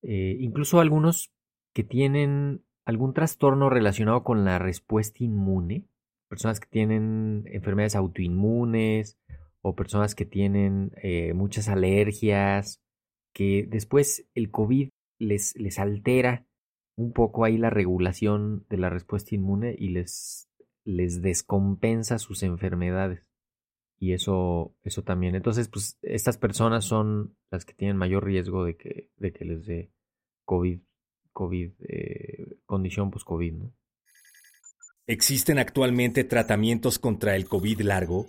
eh, 0.02 0.36
incluso 0.40 0.80
algunos 0.80 1.32
que 1.74 1.84
tienen 1.84 2.64
algún 2.84 3.14
trastorno 3.14 3.70
relacionado 3.70 4.24
con 4.24 4.44
la 4.44 4.58
respuesta 4.58 5.22
inmune, 5.24 5.86
personas 6.28 6.60
que 6.60 6.68
tienen 6.68 7.44
enfermedades 7.46 7.94
autoinmunes 7.94 9.18
o 9.60 9.74
personas 9.74 10.14
que 10.14 10.24
tienen 10.24 10.92
eh, 11.02 11.34
muchas 11.34 11.68
alergias, 11.68 12.82
que 13.32 13.66
después 13.68 14.26
el 14.34 14.50
COVID 14.50 14.88
les, 15.18 15.78
altera 15.78 16.46
un 16.96 17.12
poco 17.12 17.44
ahí 17.44 17.56
la 17.56 17.70
regulación 17.70 18.66
de 18.68 18.78
la 18.78 18.90
respuesta 18.90 19.34
inmune 19.34 19.74
y 19.78 19.88
les, 19.88 20.48
les 20.84 21.22
descompensa 21.22 22.18
sus 22.18 22.42
enfermedades. 22.42 23.24
Y 23.98 24.14
eso, 24.14 24.74
eso 24.82 25.02
también. 25.02 25.36
Entonces, 25.36 25.68
pues 25.68 25.96
estas 26.02 26.36
personas 26.36 26.84
son 26.84 27.36
las 27.52 27.64
que 27.64 27.72
tienen 27.72 27.96
mayor 27.96 28.24
riesgo 28.24 28.64
de 28.64 28.76
que, 28.76 29.10
de 29.16 29.32
que 29.32 29.44
les 29.44 29.64
dé 29.64 29.92
COVID, 30.44 30.80
COVID, 31.32 31.72
eh, 31.88 32.56
condición 32.66 33.10
post-COVID, 33.10 33.52
¿no? 33.54 33.72
¿Existen 35.06 35.58
actualmente 35.58 36.24
tratamientos 36.24 36.98
contra 36.98 37.34
el 37.34 37.46
COVID 37.46 37.80
largo? 37.80 38.26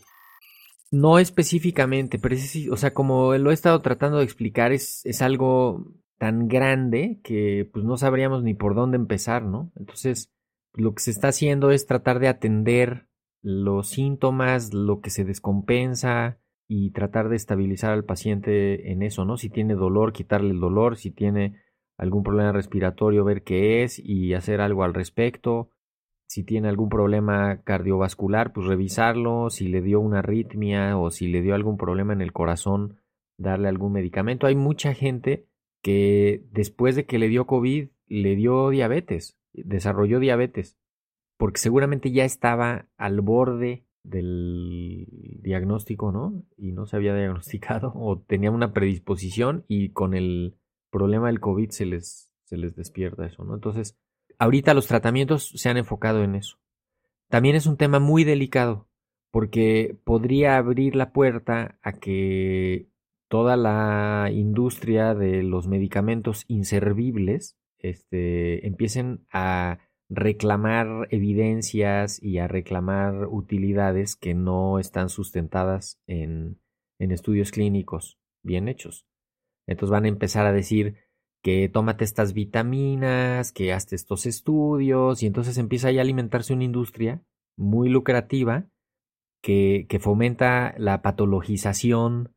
No 0.91 1.19
específicamente, 1.19 2.19
pero 2.19 2.35
es, 2.35 2.55
o 2.69 2.77
sea, 2.77 2.93
como 2.93 3.35
lo 3.37 3.51
he 3.51 3.53
estado 3.53 3.79
tratando 3.81 4.17
de 4.17 4.25
explicar, 4.25 4.71
es, 4.71 5.05
es 5.05 5.21
algo 5.21 5.85
tan 6.17 6.47
grande 6.47 7.19
que 7.23 7.69
pues 7.71 7.83
no 7.85 7.97
sabríamos 7.97 8.43
ni 8.43 8.53
por 8.53 8.75
dónde 8.75 8.97
empezar, 8.97 9.43
¿no? 9.43 9.71
Entonces, 9.75 10.31
lo 10.73 10.93
que 10.93 11.01
se 11.01 11.11
está 11.11 11.29
haciendo 11.29 11.71
es 11.71 11.85
tratar 11.85 12.19
de 12.19 12.27
atender 12.27 13.07
los 13.41 13.89
síntomas, 13.89 14.73
lo 14.73 15.01
que 15.01 15.09
se 15.09 15.25
descompensa 15.25 16.39
y 16.67 16.91
tratar 16.91 17.29
de 17.29 17.35
estabilizar 17.35 17.91
al 17.91 18.05
paciente 18.05 18.91
en 18.91 19.03
eso, 19.03 19.25
¿no? 19.25 19.37
Si 19.37 19.49
tiene 19.49 19.75
dolor, 19.75 20.13
quitarle 20.13 20.51
el 20.51 20.59
dolor, 20.59 20.97
si 20.97 21.11
tiene 21.11 21.61
algún 21.97 22.23
problema 22.23 22.51
respiratorio, 22.51 23.23
ver 23.23 23.43
qué 23.43 23.83
es 23.83 23.99
y 23.99 24.33
hacer 24.33 24.61
algo 24.61 24.83
al 24.83 24.93
respecto 24.93 25.69
si 26.33 26.43
tiene 26.43 26.67
algún 26.67 26.89
problema 26.89 27.61
cardiovascular, 27.61 28.53
pues 28.53 28.65
revisarlo, 28.65 29.51
si 29.51 29.67
le 29.67 29.83
dio 29.83 29.99
una 29.99 30.19
arritmia 30.19 30.97
o 30.97 31.11
si 31.11 31.27
le 31.27 31.43
dio 31.43 31.53
algún 31.53 31.77
problema 31.77 32.11
en 32.11 32.21
el 32.21 32.33
corazón, 32.33 32.97
darle 33.37 33.67
algún 33.67 33.93
medicamento. 33.93 34.47
Hay 34.47 34.55
mucha 34.55 34.95
gente 34.95 35.45
que 35.83 36.43
después 36.51 36.95
de 36.95 37.05
que 37.05 37.19
le 37.19 37.27
dio 37.27 37.45
COVID, 37.45 37.89
le 38.07 38.35
dio 38.35 38.71
diabetes, 38.71 39.37
desarrolló 39.53 40.19
diabetes, 40.19 40.75
porque 41.37 41.59
seguramente 41.59 42.11
ya 42.11 42.25
estaba 42.25 42.87
al 42.97 43.21
borde 43.21 43.85
del 44.03 45.05
diagnóstico, 45.43 46.11
¿no? 46.11 46.43
Y 46.57 46.71
no 46.71 46.87
se 46.87 46.95
había 46.95 47.15
diagnosticado 47.15 47.91
o 47.95 48.19
tenía 48.19 48.49
una 48.49 48.73
predisposición 48.73 49.65
y 49.67 49.89
con 49.89 50.15
el 50.15 50.55
problema 50.93 51.27
del 51.27 51.41
COVID 51.41 51.71
se 51.71 51.85
les, 51.85 52.29
se 52.45 52.55
les 52.55 52.75
despierta 52.75 53.25
eso, 53.25 53.43
¿no? 53.43 53.55
Entonces, 53.55 53.97
ahorita 54.37 54.73
los 54.73 54.87
tratamientos 54.87 55.51
se 55.55 55.67
han 55.67 55.77
enfocado 55.77 56.23
en 56.23 56.35
eso. 56.35 56.57
También 57.29 57.55
es 57.55 57.65
un 57.65 57.77
tema 57.77 57.99
muy 57.99 58.23
delicado 58.23 58.87
porque 59.31 59.97
podría 60.03 60.57
abrir 60.57 60.95
la 60.95 61.11
puerta 61.11 61.79
a 61.81 61.93
que 61.93 62.87
toda 63.27 63.57
la 63.57 64.29
industria 64.31 65.15
de 65.15 65.41
los 65.41 65.67
medicamentos 65.67 66.45
inservibles 66.47 67.57
este, 67.79 68.67
empiecen 68.67 69.25
a 69.31 69.79
reclamar 70.09 71.07
evidencias 71.09 72.21
y 72.21 72.37
a 72.37 72.47
reclamar 72.47 73.25
utilidades 73.25 74.15
que 74.15 74.35
no 74.35 74.77
están 74.77 75.09
sustentadas 75.09 75.99
en, 76.05 76.59
en 76.99 77.11
estudios 77.11 77.51
clínicos 77.51 78.19
bien 78.43 78.67
hechos. 78.67 79.07
Entonces 79.67 79.91
van 79.91 80.05
a 80.05 80.09
empezar 80.09 80.45
a 80.45 80.51
decir, 80.51 80.97
que 81.43 81.67
tómate 81.67 82.05
estas 82.05 82.33
vitaminas, 82.33 83.51
que 83.51 83.73
hazte 83.73 83.95
estos 83.95 84.25
estudios, 84.25 85.21
y 85.21 85.27
entonces 85.27 85.57
empieza 85.57 85.89
a 85.89 85.91
alimentarse 85.91 86.53
una 86.53 86.63
industria 86.63 87.21
muy 87.57 87.89
lucrativa 87.89 88.65
que, 89.41 89.85
que 89.89 89.99
fomenta 89.99 90.73
la 90.77 91.01
patologización 91.01 92.33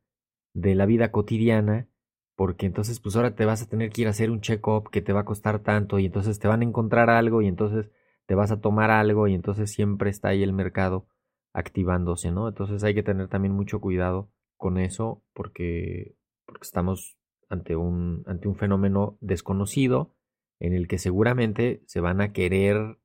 de 0.55 0.75
la 0.75 0.87
vida 0.87 1.13
cotidiana, 1.13 1.89
porque 2.35 2.67
entonces 2.67 2.99
pues 2.99 3.15
ahora 3.15 3.37
te 3.37 3.45
vas 3.45 3.63
a 3.63 3.69
tener 3.69 3.91
que 3.91 4.03
ir 4.03 4.07
a 4.09 4.11
hacer 4.11 4.31
un 4.31 4.41
check-up 4.41 4.91
que 4.91 5.03
te 5.03 5.13
va 5.13 5.21
a 5.21 5.25
costar 5.25 5.61
tanto, 5.61 6.01
y 6.01 6.07
entonces 6.07 6.41
te 6.41 6.49
van 6.49 6.63
a 6.63 6.65
encontrar 6.65 7.09
algo, 7.09 7.43
y 7.43 7.47
entonces 7.47 7.91
te 8.27 8.35
vas 8.35 8.51
a 8.51 8.61
tomar 8.61 8.91
algo, 8.91 9.29
y 9.29 9.35
entonces 9.35 9.71
siempre 9.71 10.11
está 10.11 10.31
ahí 10.31 10.43
el 10.43 10.53
mercado 10.53 11.07
activándose, 11.55 12.33
¿no? 12.33 12.49
Entonces 12.49 12.83
hay 12.83 12.95
que 12.95 13.05
tener 13.05 13.29
también 13.29 13.55
mucho 13.55 13.81
cuidado 13.81 14.31
con 14.57 14.79
eso 14.79 15.23
porque, 15.33 16.17
porque 16.47 16.65
estamos 16.65 17.17
ante 17.49 17.77
un, 17.77 18.23
ante 18.27 18.49
un 18.49 18.57
fenómeno 18.57 19.19
desconocido 19.21 20.15
en 20.59 20.73
el 20.73 20.89
que 20.89 20.99
seguramente 20.99 21.83
se 21.87 22.01
van 22.01 22.21
a 22.21 22.33
querer 22.33 22.99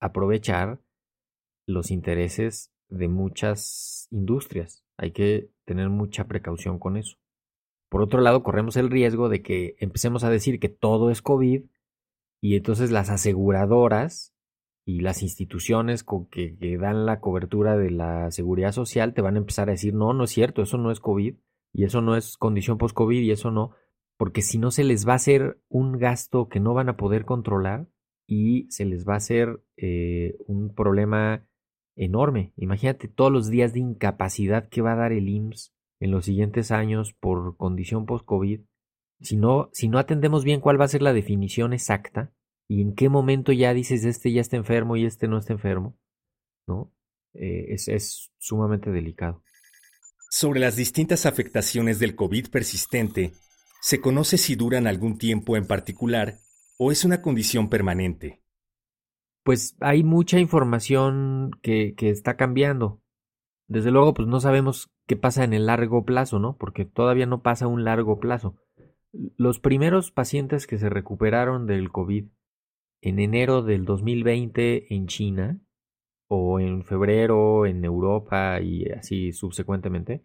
aprovechar 0.00 0.80
los 1.66 1.90
intereses 1.90 2.72
de 2.88 3.08
muchas 3.08 4.06
industrias. 4.10 4.84
Hay 4.96 5.10
que 5.10 5.50
tener 5.64 5.88
mucha 5.88 6.26
precaución 6.26 6.78
con 6.78 6.96
eso. 6.96 7.16
Por 7.88 8.02
otro 8.02 8.20
lado, 8.20 8.42
corremos 8.42 8.76
el 8.76 8.90
riesgo 8.90 9.28
de 9.28 9.42
que 9.42 9.76
empecemos 9.78 10.24
a 10.24 10.30
decir 10.30 10.60
que 10.60 10.68
todo 10.68 11.10
es 11.10 11.22
COVID 11.22 11.64
y 12.40 12.56
entonces 12.56 12.90
las 12.90 13.10
aseguradoras 13.10 14.32
y 14.84 15.00
las 15.00 15.22
instituciones 15.22 16.04
que, 16.04 16.56
que, 16.56 16.78
dan 16.78 17.06
la 17.06 17.20
cobertura 17.20 17.76
de 17.76 17.90
la 17.90 18.30
seguridad 18.30 18.72
social 18.72 19.14
te 19.14 19.22
van 19.22 19.34
a 19.34 19.38
empezar 19.38 19.68
a 19.68 19.72
decir, 19.72 19.94
no, 19.94 20.12
no 20.12 20.24
es 20.24 20.30
cierto, 20.30 20.62
eso 20.62 20.78
no 20.78 20.92
es 20.92 21.00
COVID 21.00 21.34
y 21.72 21.84
eso 21.84 22.00
no 22.00 22.16
es 22.16 22.36
condición 22.36 22.78
post-COVID 22.78 23.20
y 23.22 23.30
eso 23.30 23.50
no, 23.50 23.72
porque 24.16 24.42
si 24.42 24.58
no 24.58 24.70
se 24.70 24.84
les 24.84 25.06
va 25.06 25.12
a 25.12 25.16
hacer 25.16 25.60
un 25.68 25.98
gasto 25.98 26.48
que 26.48 26.60
no 26.60 26.74
van 26.74 26.88
a 26.88 26.96
poder 26.96 27.24
controlar 27.24 27.88
y 28.26 28.66
se 28.70 28.84
les 28.84 29.06
va 29.06 29.14
a 29.14 29.18
hacer 29.18 29.62
eh, 29.76 30.36
un 30.46 30.74
problema 30.74 31.46
enorme. 31.96 32.52
Imagínate 32.56 33.08
todos 33.08 33.32
los 33.32 33.48
días 33.48 33.72
de 33.72 33.80
incapacidad 33.80 34.68
que 34.68 34.82
va 34.82 34.92
a 34.92 34.96
dar 34.96 35.12
el 35.12 35.28
IMSS 35.28 35.74
en 36.00 36.10
los 36.10 36.24
siguientes 36.24 36.70
años 36.70 37.14
por 37.14 37.56
condición 37.56 38.06
post-COVID. 38.06 38.60
Si 39.20 39.36
no, 39.36 39.70
si 39.72 39.88
no 39.88 39.98
atendemos 39.98 40.44
bien 40.44 40.60
cuál 40.60 40.80
va 40.80 40.84
a 40.84 40.88
ser 40.88 41.02
la 41.02 41.14
definición 41.14 41.72
exacta 41.72 42.32
y 42.68 42.82
en 42.82 42.94
qué 42.94 43.08
momento 43.08 43.52
ya 43.52 43.72
dices 43.72 44.04
este 44.04 44.32
ya 44.32 44.40
está 44.40 44.56
enfermo 44.56 44.96
y 44.96 45.06
este 45.06 45.28
no 45.28 45.38
está 45.38 45.54
enfermo, 45.54 45.96
¿no? 46.66 46.92
Eh, 47.32 47.66
es, 47.68 47.88
es 47.88 48.32
sumamente 48.38 48.90
delicado. 48.90 49.42
Sobre 50.38 50.60
las 50.60 50.76
distintas 50.76 51.24
afectaciones 51.24 51.98
del 51.98 52.14
COVID 52.14 52.50
persistente, 52.50 53.32
¿se 53.80 54.02
conoce 54.02 54.36
si 54.36 54.54
duran 54.54 54.86
algún 54.86 55.16
tiempo 55.16 55.56
en 55.56 55.66
particular 55.66 56.34
o 56.76 56.92
es 56.92 57.06
una 57.06 57.22
condición 57.22 57.70
permanente? 57.70 58.42
Pues 59.44 59.78
hay 59.80 60.04
mucha 60.04 60.38
información 60.38 61.52
que, 61.62 61.94
está 62.00 62.36
cambiando. 62.36 63.00
Desde 63.66 63.90
luego, 63.90 64.12
pues 64.12 64.28
no 64.28 64.38
sabemos 64.38 64.90
qué 65.06 65.16
pasa 65.16 65.42
en 65.42 65.54
el 65.54 65.64
largo 65.64 66.04
plazo, 66.04 66.38
¿no? 66.38 66.58
Porque 66.58 66.84
todavía 66.84 67.24
no 67.24 67.40
pasa 67.40 67.66
un 67.66 67.84
largo 67.84 68.20
plazo. 68.20 68.56
Los 69.38 69.58
primeros 69.58 70.10
pacientes 70.10 70.66
que 70.66 70.76
se 70.76 70.90
recuperaron 70.90 71.66
del 71.66 71.90
COVID 71.90 72.26
en 73.00 73.20
enero 73.20 73.62
del 73.62 73.86
2020 73.86 74.94
en 74.94 75.06
China, 75.06 75.62
o 76.28 76.60
en 76.60 76.84
febrero 76.84 77.66
en 77.66 77.84
Europa 77.84 78.60
y 78.60 78.90
así 78.90 79.32
subsecuentemente, 79.32 80.24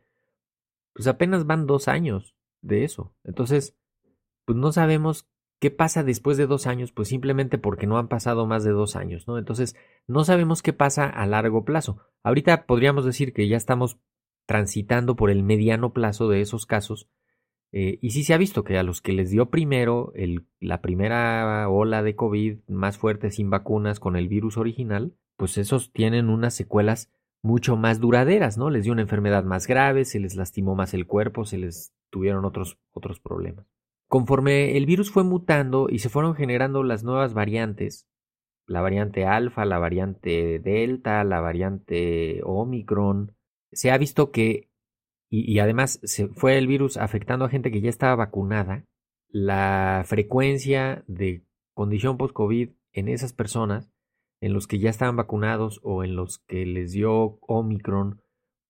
pues 0.93 1.07
apenas 1.07 1.45
van 1.45 1.67
dos 1.67 1.87
años 1.87 2.35
de 2.61 2.83
eso. 2.83 3.15
Entonces, 3.23 3.77
pues 4.45 4.57
no 4.57 4.71
sabemos 4.71 5.29
qué 5.59 5.69
pasa 5.69 6.03
después 6.03 6.37
de 6.37 6.47
dos 6.47 6.65
años, 6.65 6.91
pues 6.91 7.07
simplemente 7.07 7.57
porque 7.57 7.87
no 7.87 7.97
han 7.97 8.07
pasado 8.07 8.47
más 8.47 8.63
de 8.63 8.71
dos 8.71 8.95
años, 8.95 9.27
¿no? 9.27 9.37
Entonces, 9.37 9.75
no 10.07 10.23
sabemos 10.23 10.63
qué 10.63 10.73
pasa 10.73 11.07
a 11.07 11.27
largo 11.27 11.63
plazo. 11.63 12.01
Ahorita 12.23 12.65
podríamos 12.65 13.05
decir 13.05 13.31
que 13.31 13.47
ya 13.47 13.57
estamos 13.57 13.99
transitando 14.47 15.15
por 15.15 15.29
el 15.29 15.43
mediano 15.43 15.93
plazo 15.93 16.29
de 16.29 16.41
esos 16.41 16.65
casos. 16.65 17.09
Eh, 17.71 17.99
y 18.01 18.09
sí 18.09 18.23
se 18.23 18.33
ha 18.33 18.37
visto 18.37 18.63
que 18.63 18.77
a 18.77 18.83
los 18.83 19.01
que 19.01 19.13
les 19.13 19.29
dio 19.29 19.49
primero 19.49 20.11
el, 20.15 20.45
la 20.59 20.81
primera 20.81 21.69
ola 21.69 22.03
de 22.03 22.15
COVID 22.15 22.57
más 22.67 22.97
fuerte 22.97 23.31
sin 23.31 23.49
vacunas 23.49 23.99
con 23.99 24.17
el 24.17 24.27
virus 24.27 24.57
original, 24.57 25.15
pues 25.41 25.57
esos 25.57 25.91
tienen 25.91 26.29
unas 26.29 26.53
secuelas 26.53 27.11
mucho 27.41 27.75
más 27.75 27.99
duraderas, 27.99 28.59
¿no? 28.59 28.69
Les 28.69 28.83
dio 28.83 28.93
una 28.93 29.01
enfermedad 29.01 29.43
más 29.43 29.65
grave, 29.65 30.05
se 30.05 30.19
les 30.19 30.35
lastimó 30.35 30.75
más 30.75 30.93
el 30.93 31.07
cuerpo, 31.07 31.45
se 31.45 31.57
les 31.57 31.95
tuvieron 32.11 32.45
otros, 32.45 32.77
otros 32.91 33.19
problemas. 33.19 33.65
Conforme 34.07 34.77
el 34.77 34.85
virus 34.85 35.09
fue 35.09 35.23
mutando 35.23 35.87
y 35.89 35.97
se 35.97 36.09
fueron 36.09 36.35
generando 36.35 36.83
las 36.83 37.03
nuevas 37.03 37.33
variantes, 37.33 38.07
la 38.67 38.81
variante 38.81 39.25
alfa, 39.25 39.65
la 39.65 39.79
variante 39.79 40.59
delta, 40.59 41.23
la 41.23 41.39
variante 41.39 42.41
omicron, 42.43 43.35
se 43.71 43.89
ha 43.89 43.97
visto 43.97 44.29
que, 44.29 44.69
y, 45.27 45.57
además 45.57 45.99
se 46.03 46.27
fue 46.27 46.59
el 46.59 46.67
virus 46.67 46.97
afectando 46.97 47.45
a 47.45 47.49
gente 47.49 47.71
que 47.71 47.81
ya 47.81 47.89
estaba 47.89 48.15
vacunada, 48.15 48.85
la 49.27 50.03
frecuencia 50.05 51.03
de 51.07 51.43
condición 51.73 52.17
post-COVID 52.17 52.69
en 52.93 53.07
esas 53.07 53.33
personas, 53.33 53.91
en 54.41 54.53
los 54.53 54.67
que 54.67 54.79
ya 54.79 54.89
estaban 54.89 55.15
vacunados 55.15 55.79
o 55.83 56.03
en 56.03 56.15
los 56.15 56.39
que 56.39 56.65
les 56.65 56.91
dio 56.91 57.37
Omicron 57.41 58.21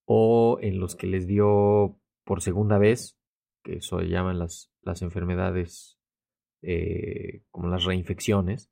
o 0.06 0.60
en 0.62 0.80
los 0.80 0.96
que 0.96 1.08
les 1.08 1.26
dio 1.26 1.98
por 2.26 2.42
segunda 2.42 2.78
vez, 2.78 3.18
que 3.64 3.78
eso 3.78 4.02
llaman 4.02 4.38
las, 4.38 4.70
las 4.82 5.02
enfermedades 5.02 5.98
eh, 6.62 7.44
como 7.50 7.70
las 7.70 7.86
reinfecciones, 7.86 8.70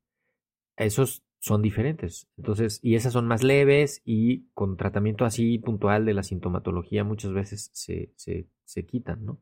esos 0.76 1.24
son 1.38 1.62
diferentes. 1.62 2.28
Entonces, 2.36 2.80
y 2.82 2.96
esas 2.96 3.14
son 3.14 3.26
más 3.26 3.42
leves 3.42 4.02
y 4.04 4.50
con 4.52 4.76
tratamiento 4.76 5.24
así 5.24 5.58
puntual 5.58 6.04
de 6.04 6.12
la 6.12 6.22
sintomatología 6.22 7.02
muchas 7.02 7.32
veces 7.32 7.70
se, 7.72 8.12
se, 8.16 8.48
se 8.64 8.84
quitan, 8.84 9.24
¿no? 9.24 9.40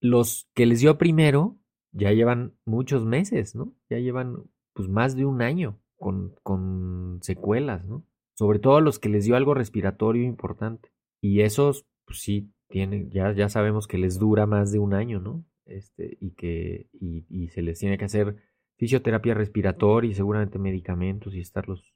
Los 0.00 0.50
que 0.54 0.66
les 0.66 0.80
dio 0.80 0.98
primero 0.98 1.58
ya 1.92 2.12
llevan 2.12 2.54
muchos 2.64 3.04
meses, 3.06 3.54
¿no? 3.54 3.76
Ya 3.88 3.98
llevan 3.98 4.50
pues 4.72 4.88
más 4.88 5.16
de 5.16 5.24
un 5.24 5.42
año 5.42 5.80
con, 5.98 6.34
con 6.42 7.18
secuelas, 7.22 7.84
¿no? 7.84 8.04
Sobre 8.34 8.58
todo 8.58 8.80
los 8.80 8.98
que 8.98 9.08
les 9.08 9.24
dio 9.24 9.36
algo 9.36 9.54
respiratorio 9.54 10.22
importante. 10.22 10.90
Y 11.20 11.40
esos, 11.40 11.86
pues 12.06 12.20
sí, 12.20 12.52
tienen, 12.68 13.10
ya, 13.10 13.32
ya 13.32 13.48
sabemos 13.48 13.86
que 13.86 13.98
les 13.98 14.18
dura 14.18 14.46
más 14.46 14.72
de 14.72 14.78
un 14.78 14.94
año, 14.94 15.20
¿no? 15.20 15.44
Este, 15.66 16.16
y 16.20 16.30
que, 16.30 16.88
y, 16.92 17.26
y 17.28 17.48
se 17.48 17.62
les 17.62 17.78
tiene 17.78 17.98
que 17.98 18.04
hacer 18.04 18.36
fisioterapia 18.78 19.34
respiratoria 19.34 20.10
y 20.10 20.14
seguramente 20.14 20.58
medicamentos 20.58 21.34
y 21.34 21.40
estarlos, 21.40 21.94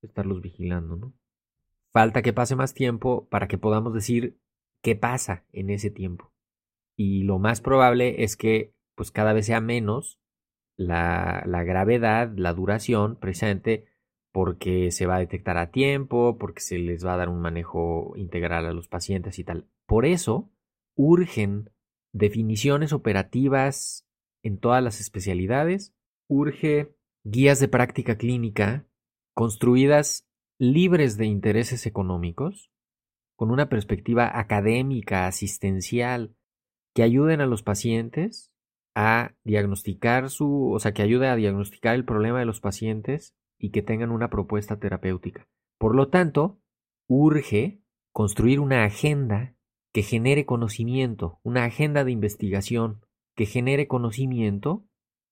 estarlos 0.00 0.40
vigilando, 0.40 0.96
¿no? 0.96 1.14
Falta 1.92 2.22
que 2.22 2.32
pase 2.32 2.54
más 2.54 2.72
tiempo 2.72 3.28
para 3.28 3.48
que 3.48 3.58
podamos 3.58 3.92
decir 3.92 4.38
qué 4.80 4.94
pasa 4.94 5.44
en 5.52 5.70
ese 5.70 5.90
tiempo. 5.90 6.32
Y 6.96 7.24
lo 7.24 7.38
más 7.38 7.60
probable 7.60 8.22
es 8.22 8.36
que 8.36 8.72
pues 8.94 9.10
cada 9.10 9.32
vez 9.32 9.46
sea 9.46 9.60
menos 9.60 10.20
la, 10.80 11.42
la 11.46 11.62
gravedad, 11.62 12.32
la 12.34 12.54
duración, 12.54 13.16
precisamente 13.16 13.86
porque 14.32 14.92
se 14.92 15.06
va 15.06 15.16
a 15.16 15.20
detectar 15.20 15.58
a 15.58 15.70
tiempo, 15.70 16.38
porque 16.38 16.60
se 16.60 16.78
les 16.78 17.04
va 17.04 17.14
a 17.14 17.16
dar 17.18 17.28
un 17.28 17.40
manejo 17.40 18.14
integral 18.16 18.64
a 18.64 18.72
los 18.72 18.88
pacientes 18.88 19.38
y 19.38 19.44
tal. 19.44 19.68
Por 19.86 20.06
eso 20.06 20.50
urgen 20.96 21.70
definiciones 22.12 22.92
operativas 22.92 24.06
en 24.42 24.58
todas 24.58 24.82
las 24.82 25.00
especialidades 25.00 25.94
urge 26.28 26.94
guías 27.24 27.60
de 27.60 27.68
práctica 27.68 28.16
clínica 28.16 28.86
construidas 29.34 30.28
libres 30.58 31.16
de 31.16 31.26
intereses 31.26 31.86
económicos, 31.86 32.70
con 33.36 33.50
una 33.50 33.68
perspectiva 33.68 34.38
académica, 34.38 35.26
asistencial, 35.26 36.36
que 36.94 37.02
ayuden 37.02 37.40
a 37.40 37.46
los 37.46 37.62
pacientes 37.62 38.49
a 39.02 39.34
diagnosticar 39.44 40.28
su, 40.28 40.72
o 40.72 40.78
sea, 40.78 40.92
que 40.92 41.00
ayude 41.00 41.26
a 41.26 41.34
diagnosticar 41.34 41.94
el 41.94 42.04
problema 42.04 42.38
de 42.38 42.44
los 42.44 42.60
pacientes 42.60 43.34
y 43.58 43.70
que 43.70 43.80
tengan 43.80 44.10
una 44.10 44.28
propuesta 44.28 44.78
terapéutica. 44.78 45.48
Por 45.78 45.96
lo 45.96 46.08
tanto, 46.08 46.60
urge 47.08 47.80
construir 48.12 48.60
una 48.60 48.84
agenda 48.84 49.56
que 49.94 50.02
genere 50.02 50.44
conocimiento, 50.44 51.40
una 51.42 51.64
agenda 51.64 52.04
de 52.04 52.12
investigación 52.12 53.00
que 53.34 53.46
genere 53.46 53.88
conocimiento 53.88 54.84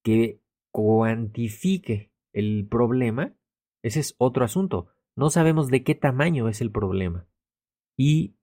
que 0.03 0.41
cuantifique 0.73 2.11
el 2.33 2.67
problema, 2.71 3.35
ese 3.83 4.01
es 4.01 4.15
otro 4.17 4.47
asunto. 4.47 4.89
No 5.15 5.29
sabemos 5.29 5.69
de 5.69 5.85
qué 5.85 5.95
tamaño 5.95 6.49
es 6.49 6.63
el 6.63 6.71
problema. 6.71 7.29
Y 7.99 8.35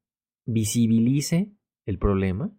visibilice 0.46 1.52
el 1.88 1.98
problema 1.98 2.52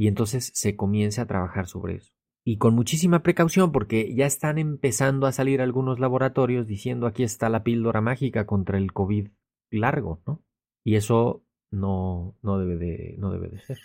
y 0.00 0.08
entonces 0.08 0.50
se 0.54 0.76
comience 0.76 1.20
a 1.20 1.26
trabajar 1.26 1.66
sobre 1.66 1.96
eso. 1.96 2.12
Y 2.42 2.56
con 2.56 2.74
muchísima 2.74 3.22
precaución 3.22 3.70
porque 3.70 4.14
ya 4.14 4.24
están 4.24 4.56
empezando 4.56 5.26
a 5.26 5.32
salir 5.32 5.60
algunos 5.60 6.00
laboratorios 6.00 6.66
diciendo 6.66 7.06
aquí 7.06 7.22
está 7.22 7.50
la 7.50 7.62
píldora 7.62 8.00
mágica 8.00 8.46
contra 8.46 8.78
el 8.78 8.94
COVID 8.94 9.28
largo, 9.70 10.22
¿no? 10.26 10.42
Y 10.84 10.94
eso 10.94 11.44
no, 11.70 12.34
no, 12.40 12.58
debe, 12.58 12.78
de, 12.78 13.16
no 13.18 13.30
debe 13.30 13.48
de 13.48 13.60
ser. 13.60 13.78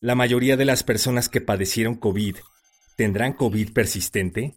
La 0.00 0.16
mayoría 0.16 0.56
de 0.56 0.64
las 0.64 0.82
personas 0.82 1.28
que 1.28 1.40
padecieron 1.40 1.94
COVID 1.94 2.38
¿Tendrán 2.96 3.32
COVID 3.32 3.72
persistente? 3.72 4.56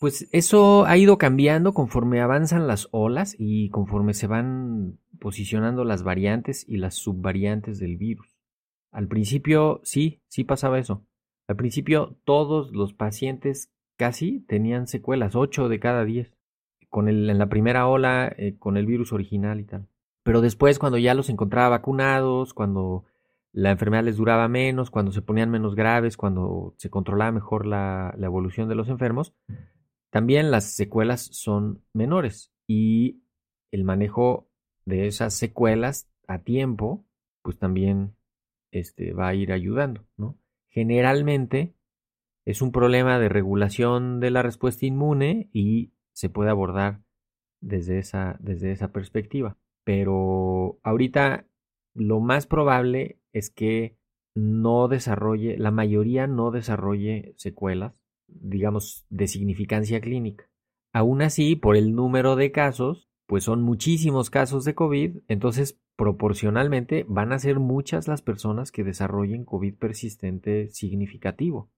Pues 0.00 0.28
eso 0.32 0.84
ha 0.84 0.96
ido 0.96 1.16
cambiando 1.18 1.74
conforme 1.74 2.20
avanzan 2.20 2.66
las 2.66 2.88
olas 2.90 3.34
y 3.38 3.70
conforme 3.70 4.14
se 4.14 4.26
van 4.26 4.98
posicionando 5.18 5.84
las 5.84 6.02
variantes 6.02 6.64
y 6.68 6.76
las 6.76 6.94
subvariantes 6.94 7.78
del 7.78 7.96
virus. 7.96 8.31
Al 8.92 9.08
principio 9.08 9.80
sí, 9.82 10.22
sí 10.28 10.44
pasaba 10.44 10.78
eso. 10.78 11.04
Al 11.48 11.56
principio 11.56 12.18
todos 12.24 12.70
los 12.72 12.92
pacientes 12.92 13.72
casi 13.96 14.40
tenían 14.40 14.86
secuelas, 14.86 15.34
8 15.34 15.68
de 15.68 15.80
cada 15.80 16.04
10, 16.04 16.32
con 16.88 17.08
el, 17.08 17.28
en 17.28 17.38
la 17.38 17.48
primera 17.48 17.88
ola 17.88 18.32
eh, 18.36 18.56
con 18.58 18.76
el 18.76 18.86
virus 18.86 19.12
original 19.12 19.60
y 19.60 19.64
tal. 19.64 19.88
Pero 20.22 20.40
después, 20.40 20.78
cuando 20.78 20.98
ya 20.98 21.14
los 21.14 21.30
encontraba 21.30 21.70
vacunados, 21.70 22.54
cuando 22.54 23.04
la 23.52 23.70
enfermedad 23.70 24.04
les 24.04 24.16
duraba 24.16 24.46
menos, 24.48 24.90
cuando 24.90 25.10
se 25.10 25.22
ponían 25.22 25.50
menos 25.50 25.74
graves, 25.74 26.16
cuando 26.16 26.74
se 26.78 26.90
controlaba 26.90 27.32
mejor 27.32 27.66
la, 27.66 28.14
la 28.16 28.26
evolución 28.26 28.68
de 28.68 28.74
los 28.74 28.88
enfermos, 28.88 29.34
también 30.10 30.50
las 30.50 30.72
secuelas 30.74 31.22
son 31.32 31.82
menores 31.92 32.52
y 32.66 33.22
el 33.70 33.84
manejo 33.84 34.48
de 34.84 35.06
esas 35.06 35.34
secuelas 35.34 36.10
a 36.26 36.40
tiempo, 36.40 37.04
pues 37.42 37.58
también 37.58 38.14
este, 38.72 39.12
va 39.12 39.28
a 39.28 39.34
ir 39.34 39.52
ayudando, 39.52 40.04
¿no? 40.16 40.38
Generalmente 40.68 41.74
es 42.44 42.62
un 42.62 42.72
problema 42.72 43.20
de 43.20 43.28
regulación 43.28 44.18
de 44.18 44.30
la 44.30 44.42
respuesta 44.42 44.86
inmune 44.86 45.48
y 45.52 45.92
se 46.12 46.28
puede 46.28 46.50
abordar 46.50 47.02
desde 47.60 47.98
esa, 47.98 48.36
desde 48.40 48.72
esa 48.72 48.90
perspectiva. 48.92 49.56
Pero 49.84 50.80
ahorita 50.82 51.46
lo 51.94 52.20
más 52.20 52.46
probable 52.46 53.20
es 53.32 53.50
que 53.50 53.96
no 54.34 54.88
desarrolle, 54.88 55.58
la 55.58 55.70
mayoría 55.70 56.26
no 56.26 56.50
desarrolle 56.50 57.34
secuelas, 57.36 57.94
digamos, 58.26 59.04
de 59.10 59.28
significancia 59.28 60.00
clínica. 60.00 60.48
Aún 60.92 61.22
así, 61.22 61.54
por 61.54 61.76
el 61.76 61.94
número 61.94 62.36
de 62.36 62.50
casos, 62.50 63.08
pues 63.32 63.44
son 63.44 63.62
muchísimos 63.62 64.28
casos 64.28 64.66
de 64.66 64.74
COVID, 64.74 65.20
entonces 65.26 65.80
proporcionalmente 65.96 67.06
van 67.08 67.32
a 67.32 67.38
ser 67.38 67.60
muchas 67.60 68.06
las 68.06 68.20
personas 68.20 68.70
que 68.70 68.84
desarrollen 68.84 69.46
COVID 69.46 69.74
persistente 69.76 70.68
significativo, 70.68 71.70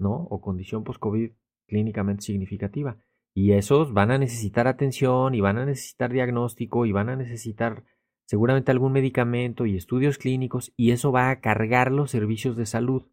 ¿no? 0.00 0.26
O 0.28 0.40
condición 0.40 0.82
post-COVID 0.82 1.30
clínicamente 1.68 2.24
significativa. 2.24 2.98
Y 3.32 3.52
esos 3.52 3.92
van 3.92 4.10
a 4.10 4.18
necesitar 4.18 4.66
atención 4.66 5.36
y 5.36 5.40
van 5.40 5.58
a 5.58 5.66
necesitar 5.66 6.12
diagnóstico 6.12 6.84
y 6.84 6.90
van 6.90 7.10
a 7.10 7.14
necesitar 7.14 7.84
seguramente 8.26 8.72
algún 8.72 8.90
medicamento 8.90 9.66
y 9.66 9.76
estudios 9.76 10.18
clínicos 10.18 10.72
y 10.76 10.90
eso 10.90 11.12
va 11.12 11.30
a 11.30 11.40
cargar 11.40 11.92
los 11.92 12.10
servicios 12.10 12.56
de 12.56 12.66
salud. 12.66 13.04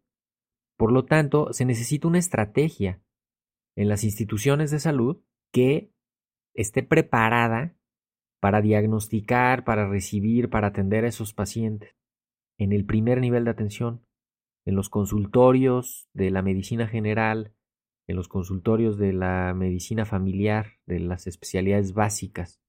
Por 0.76 0.90
lo 0.90 1.04
tanto, 1.04 1.52
se 1.52 1.64
necesita 1.64 2.08
una 2.08 2.18
estrategia 2.18 3.00
en 3.76 3.88
las 3.88 4.02
instituciones 4.02 4.72
de 4.72 4.80
salud 4.80 5.22
que 5.52 5.92
esté 6.54 6.82
preparada 6.82 7.74
para 8.40 8.60
diagnosticar, 8.60 9.64
para 9.64 9.88
recibir, 9.88 10.48
para 10.50 10.68
atender 10.68 11.04
a 11.04 11.08
esos 11.08 11.34
pacientes 11.34 11.94
en 12.58 12.72
el 12.72 12.84
primer 12.84 13.20
nivel 13.20 13.44
de 13.44 13.50
atención, 13.50 14.04
en 14.66 14.76
los 14.76 14.88
consultorios 14.88 16.08
de 16.12 16.30
la 16.30 16.42
medicina 16.42 16.86
general, 16.86 17.54
en 18.06 18.16
los 18.16 18.28
consultorios 18.28 18.98
de 18.98 19.12
la 19.12 19.54
medicina 19.54 20.04
familiar, 20.04 20.78
de 20.86 21.00
las 21.00 21.26
especialidades 21.26 21.94
básicas, 21.94 22.60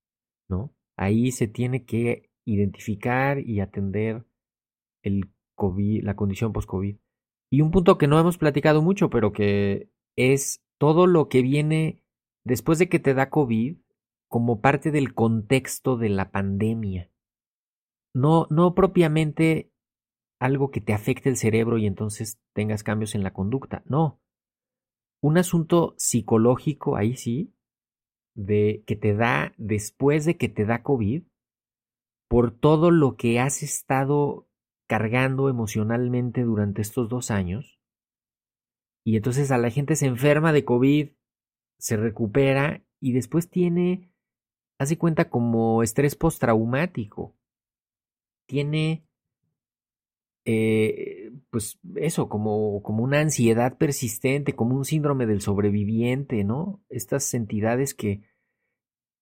¿no? 0.49 0.73
Ahí 0.97 1.31
se 1.31 1.47
tiene 1.47 1.85
que 1.85 2.29
identificar 2.45 3.39
y 3.39 3.59
atender 3.59 4.25
el 5.03 5.31
COVID, 5.55 6.03
la 6.03 6.15
condición 6.15 6.53
post-COVID. 6.53 6.97
Y 7.51 7.61
un 7.61 7.71
punto 7.71 7.97
que 7.97 8.07
no 8.07 8.19
hemos 8.19 8.37
platicado 8.37 8.81
mucho, 8.81 9.09
pero 9.09 9.33
que 9.33 9.89
es 10.15 10.61
todo 10.79 11.07
lo 11.07 11.27
que 11.27 11.41
viene 11.41 12.03
después 12.43 12.79
de 12.79 12.89
que 12.89 12.99
te 12.99 13.13
da 13.13 13.29
COVID 13.29 13.77
como 14.27 14.61
parte 14.61 14.91
del 14.91 15.13
contexto 15.13 15.97
de 15.97 16.09
la 16.09 16.31
pandemia. 16.31 17.11
No, 18.13 18.47
no 18.49 18.73
propiamente 18.75 19.71
algo 20.39 20.71
que 20.71 20.81
te 20.81 20.93
afecte 20.93 21.29
el 21.29 21.37
cerebro 21.37 21.77
y 21.77 21.85
entonces 21.85 22.39
tengas 22.53 22.83
cambios 22.83 23.13
en 23.13 23.23
la 23.23 23.33
conducta. 23.33 23.83
No. 23.85 24.19
Un 25.21 25.37
asunto 25.37 25.93
psicológico, 25.97 26.95
ahí 26.95 27.15
sí, 27.15 27.53
de 28.35 28.83
que 28.87 28.95
te 28.95 29.13
da 29.13 29.53
después 29.57 30.25
de 30.25 30.37
que 30.37 30.49
te 30.49 30.65
da 30.65 30.81
COVID, 30.81 31.23
por 32.27 32.51
todo 32.51 32.89
lo 32.89 33.17
que 33.17 33.39
has 33.39 33.61
estado 33.61 34.47
cargando 34.87 35.49
emocionalmente 35.49 36.43
durante 36.43 36.81
estos 36.81 37.09
dos 37.09 37.29
años. 37.29 37.79
Y 39.05 39.17
entonces 39.17 39.51
a 39.51 39.57
la 39.57 39.69
gente 39.69 39.95
se 39.95 40.05
enferma 40.05 40.53
de 40.53 40.65
COVID, 40.65 41.09
se 41.81 41.97
recupera 41.97 42.83
y 42.99 43.11
después 43.11 43.49
tiene, 43.49 44.11
hace 44.77 44.99
cuenta 44.99 45.29
como 45.29 45.81
estrés 45.81 46.15
postraumático. 46.15 47.35
Tiene, 48.45 49.03
eh, 50.45 51.31
pues 51.49 51.79
eso, 51.95 52.29
como, 52.29 52.83
como 52.83 53.03
una 53.03 53.19
ansiedad 53.19 53.77
persistente, 53.79 54.53
como 54.53 54.75
un 54.77 54.85
síndrome 54.85 55.25
del 55.25 55.41
sobreviviente, 55.41 56.43
¿no? 56.43 56.83
Estas 56.87 57.33
entidades 57.33 57.95
que, 57.95 58.21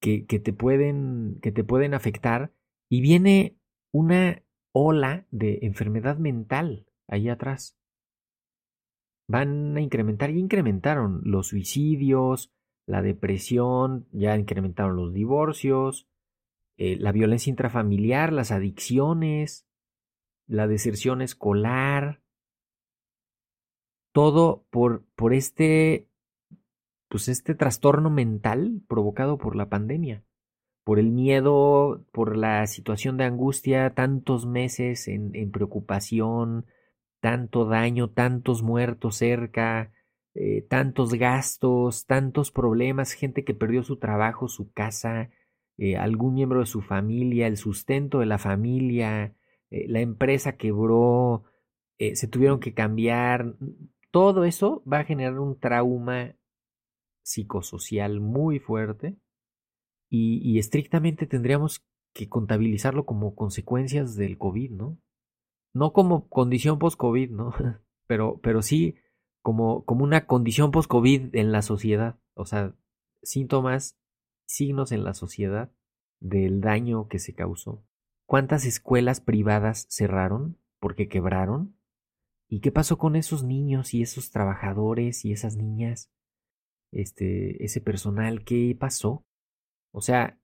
que, 0.02 0.26
que 0.26 0.40
te, 0.40 0.52
pueden, 0.52 1.40
que 1.42 1.54
te 1.54 1.64
pueden 1.64 1.94
afectar 1.94 2.52
y 2.90 3.00
viene 3.00 3.56
una 3.94 4.44
ola 4.74 5.26
de 5.32 5.60
enfermedad 5.62 6.18
mental 6.18 6.88
ahí 7.08 7.30
atrás. 7.30 7.79
Van 9.30 9.78
a 9.78 9.82
incrementar, 9.82 10.30
y 10.32 10.40
incrementaron 10.40 11.22
los 11.24 11.48
suicidios, 11.48 12.52
la 12.86 13.02
depresión, 13.02 14.08
ya 14.12 14.36
incrementaron 14.36 14.98
los 14.98 15.14
divorcios, 15.14 16.08
eh, 16.78 16.98
la 17.00 17.12
violencia 17.12 17.50
intrafamiliar, 17.50 18.34
las 18.34 18.52
adicciones, 18.52 19.66
la 20.48 20.68
deserción 20.68 21.22
escolar, 21.22 22.22
todo 24.12 24.66
por, 24.72 25.06
por 25.16 25.34
este, 25.34 26.10
pues 27.08 27.30
este 27.30 27.56
trastorno 27.56 28.10
mental 28.10 28.82
provocado 28.88 29.38
por 29.38 29.56
la 29.56 29.70
pandemia 29.70 30.26
por 30.90 30.98
el 30.98 31.12
miedo, 31.12 32.04
por 32.12 32.36
la 32.36 32.66
situación 32.66 33.16
de 33.18 33.26
angustia, 33.26 33.94
tantos 33.94 34.48
meses 34.48 35.08
en, 35.08 35.52
preocupación, 35.52 36.66
tanto 37.20 37.66
daño, 37.66 38.10
tantos 38.10 38.64
muertos 38.64 39.18
cerca, 39.18 39.92
eh, 40.36 40.62
tantos 40.70 41.14
gastos, 41.14 42.06
tantos 42.06 42.52
problemas, 42.52 43.14
gente 43.14 43.44
que 43.44 43.54
perdió 43.54 43.84
su 43.84 43.98
trabajo, 43.98 44.48
su 44.48 44.72
casa, 44.72 45.32
eh, 45.78 45.98
algún 45.98 46.36
miembro 46.36 46.60
de 46.62 46.66
su 46.66 46.82
familia, 46.82 47.48
el 47.48 47.58
sustento 47.58 48.20
de 48.20 48.26
la 48.26 48.38
familia, 48.38 49.36
eh, 49.72 49.88
la 49.88 50.02
empresa 50.02 50.56
quebró, 50.58 51.44
se 51.98 52.28
tuvieron 52.30 52.62
que 52.62 52.74
cambiar. 52.74 53.56
Todo 54.12 54.46
eso 54.46 54.82
va 54.92 55.00
a 55.00 55.04
generar 55.04 55.40
un 55.40 55.60
trauma 55.60 56.36
psicosocial 57.24 58.22
muy 58.22 58.60
fuerte 58.60 59.18
y, 60.10 60.58
estrictamente 60.58 61.28
tendríamos 61.28 61.86
que 62.14 62.30
contabilizarlo 62.30 63.06
como 63.06 63.36
consecuencias 63.36 64.16
del 64.16 64.38
COVID, 64.38 64.72
¿no? 64.72 64.98
No 65.74 65.94
como 65.94 66.28
condición 66.30 66.80
post-COVID, 66.80 67.32
¿no? 67.32 67.54
Pero, 68.08 68.40
pero 68.42 68.64
sí 68.64 68.96
como, 69.44 69.86
como 69.86 70.04
una 70.04 70.26
condición 70.26 70.72
post-COVID 70.72 71.36
en 71.36 71.52
la 71.52 71.62
sociedad, 71.62 72.20
o 72.34 72.46
sea, 72.46 72.76
síntomas, 73.22 74.00
signos 74.48 74.92
en 74.92 75.04
la 75.04 75.14
sociedad 75.14 75.72
del 76.20 76.60
daño 76.60 77.08
que 77.08 77.20
se 77.20 77.34
causó. 77.34 77.84
¿Cuántas 78.26 78.66
escuelas 78.66 79.22
privadas 79.22 79.88
cerraron 79.90 80.58
porque 80.80 81.08
quebraron? 81.08 81.78
¿Y 82.48 82.62
qué 82.62 82.72
pasó 82.72 82.98
con 82.98 83.16
esos 83.16 83.44
niños 83.44 83.94
y 83.94 84.02
esos 84.02 84.32
trabajadores 84.32 85.24
y 85.26 85.32
esas 85.32 85.56
niñas? 85.56 86.12
Este, 86.92 87.64
ese 87.64 87.82
personal, 87.82 88.44
¿qué 88.44 88.76
pasó? 88.80 89.26
O 89.92 90.02
sea, 90.02 90.40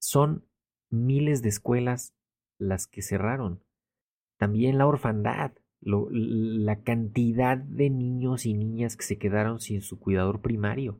son 0.00 0.46
miles 0.90 1.42
de 1.42 1.48
escuelas 1.48 2.14
las 2.58 2.86
que 2.86 3.02
cerraron. 3.02 3.64
También 4.40 4.78
la 4.78 4.86
orfandad, 4.86 5.52
la 5.82 6.82
cantidad 6.82 7.58
de 7.58 7.90
niños 7.90 8.46
y 8.46 8.54
niñas 8.54 8.96
que 8.96 9.04
se 9.04 9.18
quedaron 9.18 9.60
sin 9.60 9.82
su 9.82 10.00
cuidador 10.00 10.40
primario. 10.40 10.98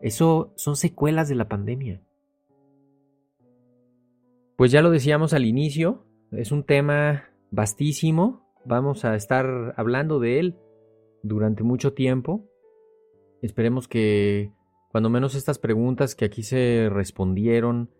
Eso 0.00 0.52
son 0.54 0.76
secuelas 0.76 1.28
de 1.28 1.34
la 1.34 1.48
pandemia. 1.48 2.00
Pues 4.54 4.70
ya 4.70 4.80
lo 4.80 4.90
decíamos 4.90 5.32
al 5.32 5.44
inicio, 5.44 6.06
es 6.30 6.52
un 6.52 6.62
tema 6.62 7.24
vastísimo, 7.50 8.46
vamos 8.64 9.04
a 9.04 9.16
estar 9.16 9.74
hablando 9.76 10.20
de 10.20 10.38
él 10.38 10.56
durante 11.24 11.64
mucho 11.64 11.94
tiempo. 11.94 12.48
Esperemos 13.42 13.88
que 13.88 14.52
cuando 14.92 15.10
menos 15.10 15.34
estas 15.34 15.58
preguntas 15.58 16.14
que 16.14 16.26
aquí 16.26 16.44
se 16.44 16.88
respondieron 16.92 17.90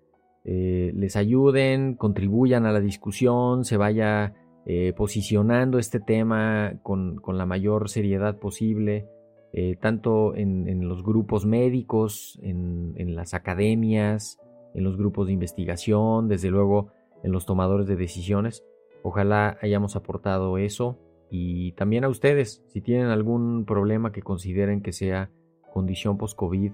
eh, 0.44 0.92
les 0.94 1.16
ayuden, 1.16 1.94
contribuyan 1.94 2.66
a 2.66 2.72
la 2.72 2.81
discusión, 2.81 3.64
se 3.64 3.76
vaya 3.76 4.35
eh, 4.66 4.92
posicionando 4.96 5.78
este 5.78 6.00
tema 6.00 6.74
con, 6.83 7.20
la 7.26 7.46
mayor 7.46 7.88
seriedad 7.88 8.38
posible, 8.38 9.07
eh, 9.52 9.76
tanto 9.81 10.35
en, 10.35 10.88
los 10.88 11.02
grupos 11.02 11.46
médicos, 11.46 12.38
en, 12.42 12.94
en 12.96 13.14
las 13.14 13.35
academias, 13.35 14.38
en 14.74 14.85
los 14.85 14.96
grupos 14.96 15.26
de 15.26 15.35
investigación, 15.35 16.28
desde 16.28 16.50
luego 16.50 16.88
en 17.22 17.33
los 17.33 17.46
tomadores 17.46 17.87
de 17.87 17.96
decisiones. 17.96 18.64
Ojalá 19.02 19.59
hayamos 19.61 19.96
aportado 19.96 20.59
eso 20.59 20.98
y 21.31 21.72
también 21.72 22.05
a 22.05 22.09
ustedes, 22.09 22.64
si 22.68 22.81
tienen 22.81 23.07
algún 23.07 23.64
problema 23.64 24.12
que 24.12 24.22
consideren 24.22 24.83
que 24.83 24.92
sea 24.92 25.31
condición 25.72 26.18
post-COVID 26.18 26.72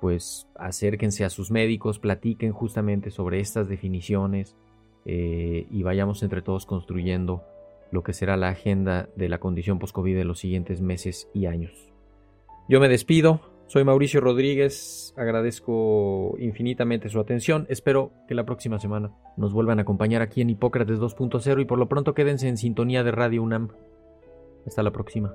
pues 0.00 0.48
acérquense 0.54 1.24
a 1.24 1.30
sus 1.30 1.50
médicos, 1.50 1.98
platiquen 1.98 2.52
justamente 2.52 3.10
sobre 3.10 3.40
estas 3.40 3.68
definiciones 3.68 4.56
eh, 5.04 5.66
y 5.70 5.82
vayamos 5.82 6.22
entre 6.22 6.42
todos 6.42 6.66
construyendo 6.66 7.42
lo 7.90 8.02
que 8.02 8.12
será 8.12 8.36
la 8.36 8.48
agenda 8.48 9.08
de 9.16 9.28
la 9.28 9.38
condición 9.38 9.78
post-COVID 9.78 10.16
de 10.16 10.24
los 10.24 10.38
siguientes 10.38 10.80
meses 10.80 11.28
y 11.32 11.46
años. 11.46 11.92
Yo 12.68 12.80
me 12.80 12.88
despido, 12.88 13.40
soy 13.66 13.84
Mauricio 13.84 14.20
Rodríguez, 14.20 15.14
agradezco 15.16 16.36
infinitamente 16.38 17.08
su 17.08 17.18
atención, 17.18 17.66
espero 17.70 18.12
que 18.28 18.34
la 18.34 18.44
próxima 18.44 18.78
semana 18.78 19.10
nos 19.36 19.52
vuelvan 19.52 19.78
a 19.78 19.82
acompañar 19.82 20.20
aquí 20.20 20.42
en 20.42 20.50
Hipócrates 20.50 20.98
2.0 20.98 21.62
y 21.62 21.64
por 21.64 21.78
lo 21.78 21.88
pronto 21.88 22.14
quédense 22.14 22.48
en 22.48 22.58
sintonía 22.58 23.02
de 23.02 23.12
Radio 23.12 23.42
UNAM. 23.42 23.68
Hasta 24.66 24.82
la 24.82 24.90
próxima. 24.90 25.34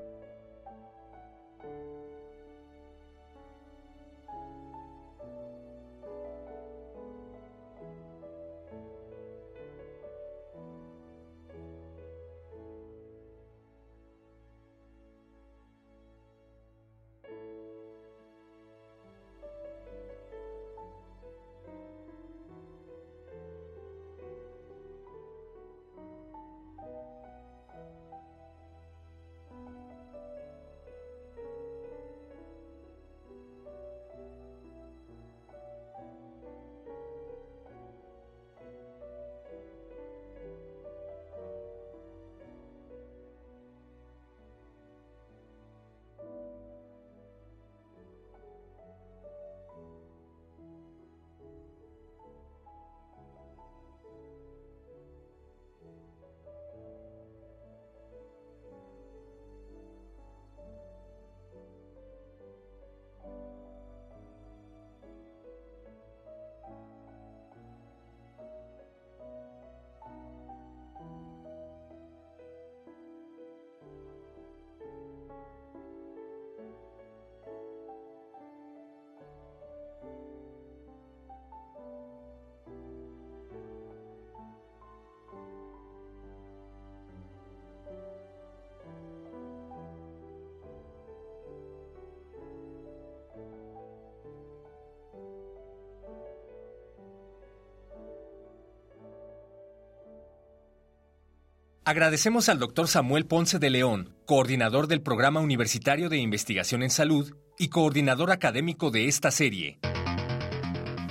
Agradecemos 101.85 102.47
al 102.47 102.59
doctor 102.59 102.87
Samuel 102.87 103.25
Ponce 103.25 103.59
de 103.59 103.69
León, 103.69 104.15
coordinador 104.25 104.87
del 104.87 105.01
Programa 105.01 105.41
Universitario 105.41 106.07
de 106.07 106.17
Investigación 106.17 106.81
en 106.81 106.89
Salud 106.89 107.35
y 107.59 107.67
coordinador 107.67 108.31
académico 108.31 108.89
de 108.89 109.09
esta 109.09 109.31
serie. 109.31 109.79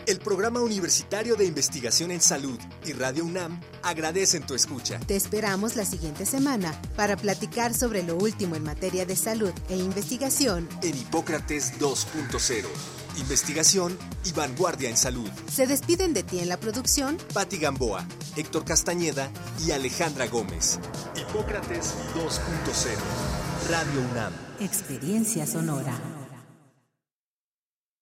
El 0.07 0.19
Programa 0.19 0.63
Universitario 0.63 1.37
de 1.37 1.45
Investigación 1.45 2.11
en 2.11 2.23
Salud 2.23 2.59
y 2.87 2.95
Radio 2.95 3.27
UNAM 3.27 3.61
agradecen 3.83 4.47
tu 4.47 4.55
escucha. 4.55 4.99
Te 5.01 5.15
esperamos 5.15 5.77
la 5.77 5.85
siguiente 5.85 6.25
semana 6.25 6.73
para 6.97 7.19
platicar 7.19 7.75
sobre 7.75 8.03
lo 8.03 8.17
último 8.17 8.57
en 8.57 8.65
materia 8.65 9.05
de 9.05 9.15
salud 9.15 9.53
e 9.69 9.77
investigación 9.77 10.67
en 10.83 10.97
Hipócrates 10.97 11.79
2.0 11.79 13.02
investigación 13.19 13.97
y 14.25 14.33
vanguardia 14.33 14.89
en 14.91 14.97
salud. 14.97 15.29
Se 15.51 15.67
despiden 15.67 16.15
de 16.15 16.23
ti 16.23 16.41
en 16.41 16.49
la 16.49 16.59
producción 16.59 17.17
Patti 17.33 17.59
Gamboa, 17.59 18.07
Héctor 18.37 18.65
Castañeda 18.65 19.31
y 19.65 19.73
Alejandra 19.73 20.27
Gómez. 20.27 20.79
Hipócrates 21.17 21.95
2.0, 22.15 23.71
Radio 23.71 24.01
UNAM. 24.11 24.33
Experiencia 24.61 25.47
sonora. 25.47 26.12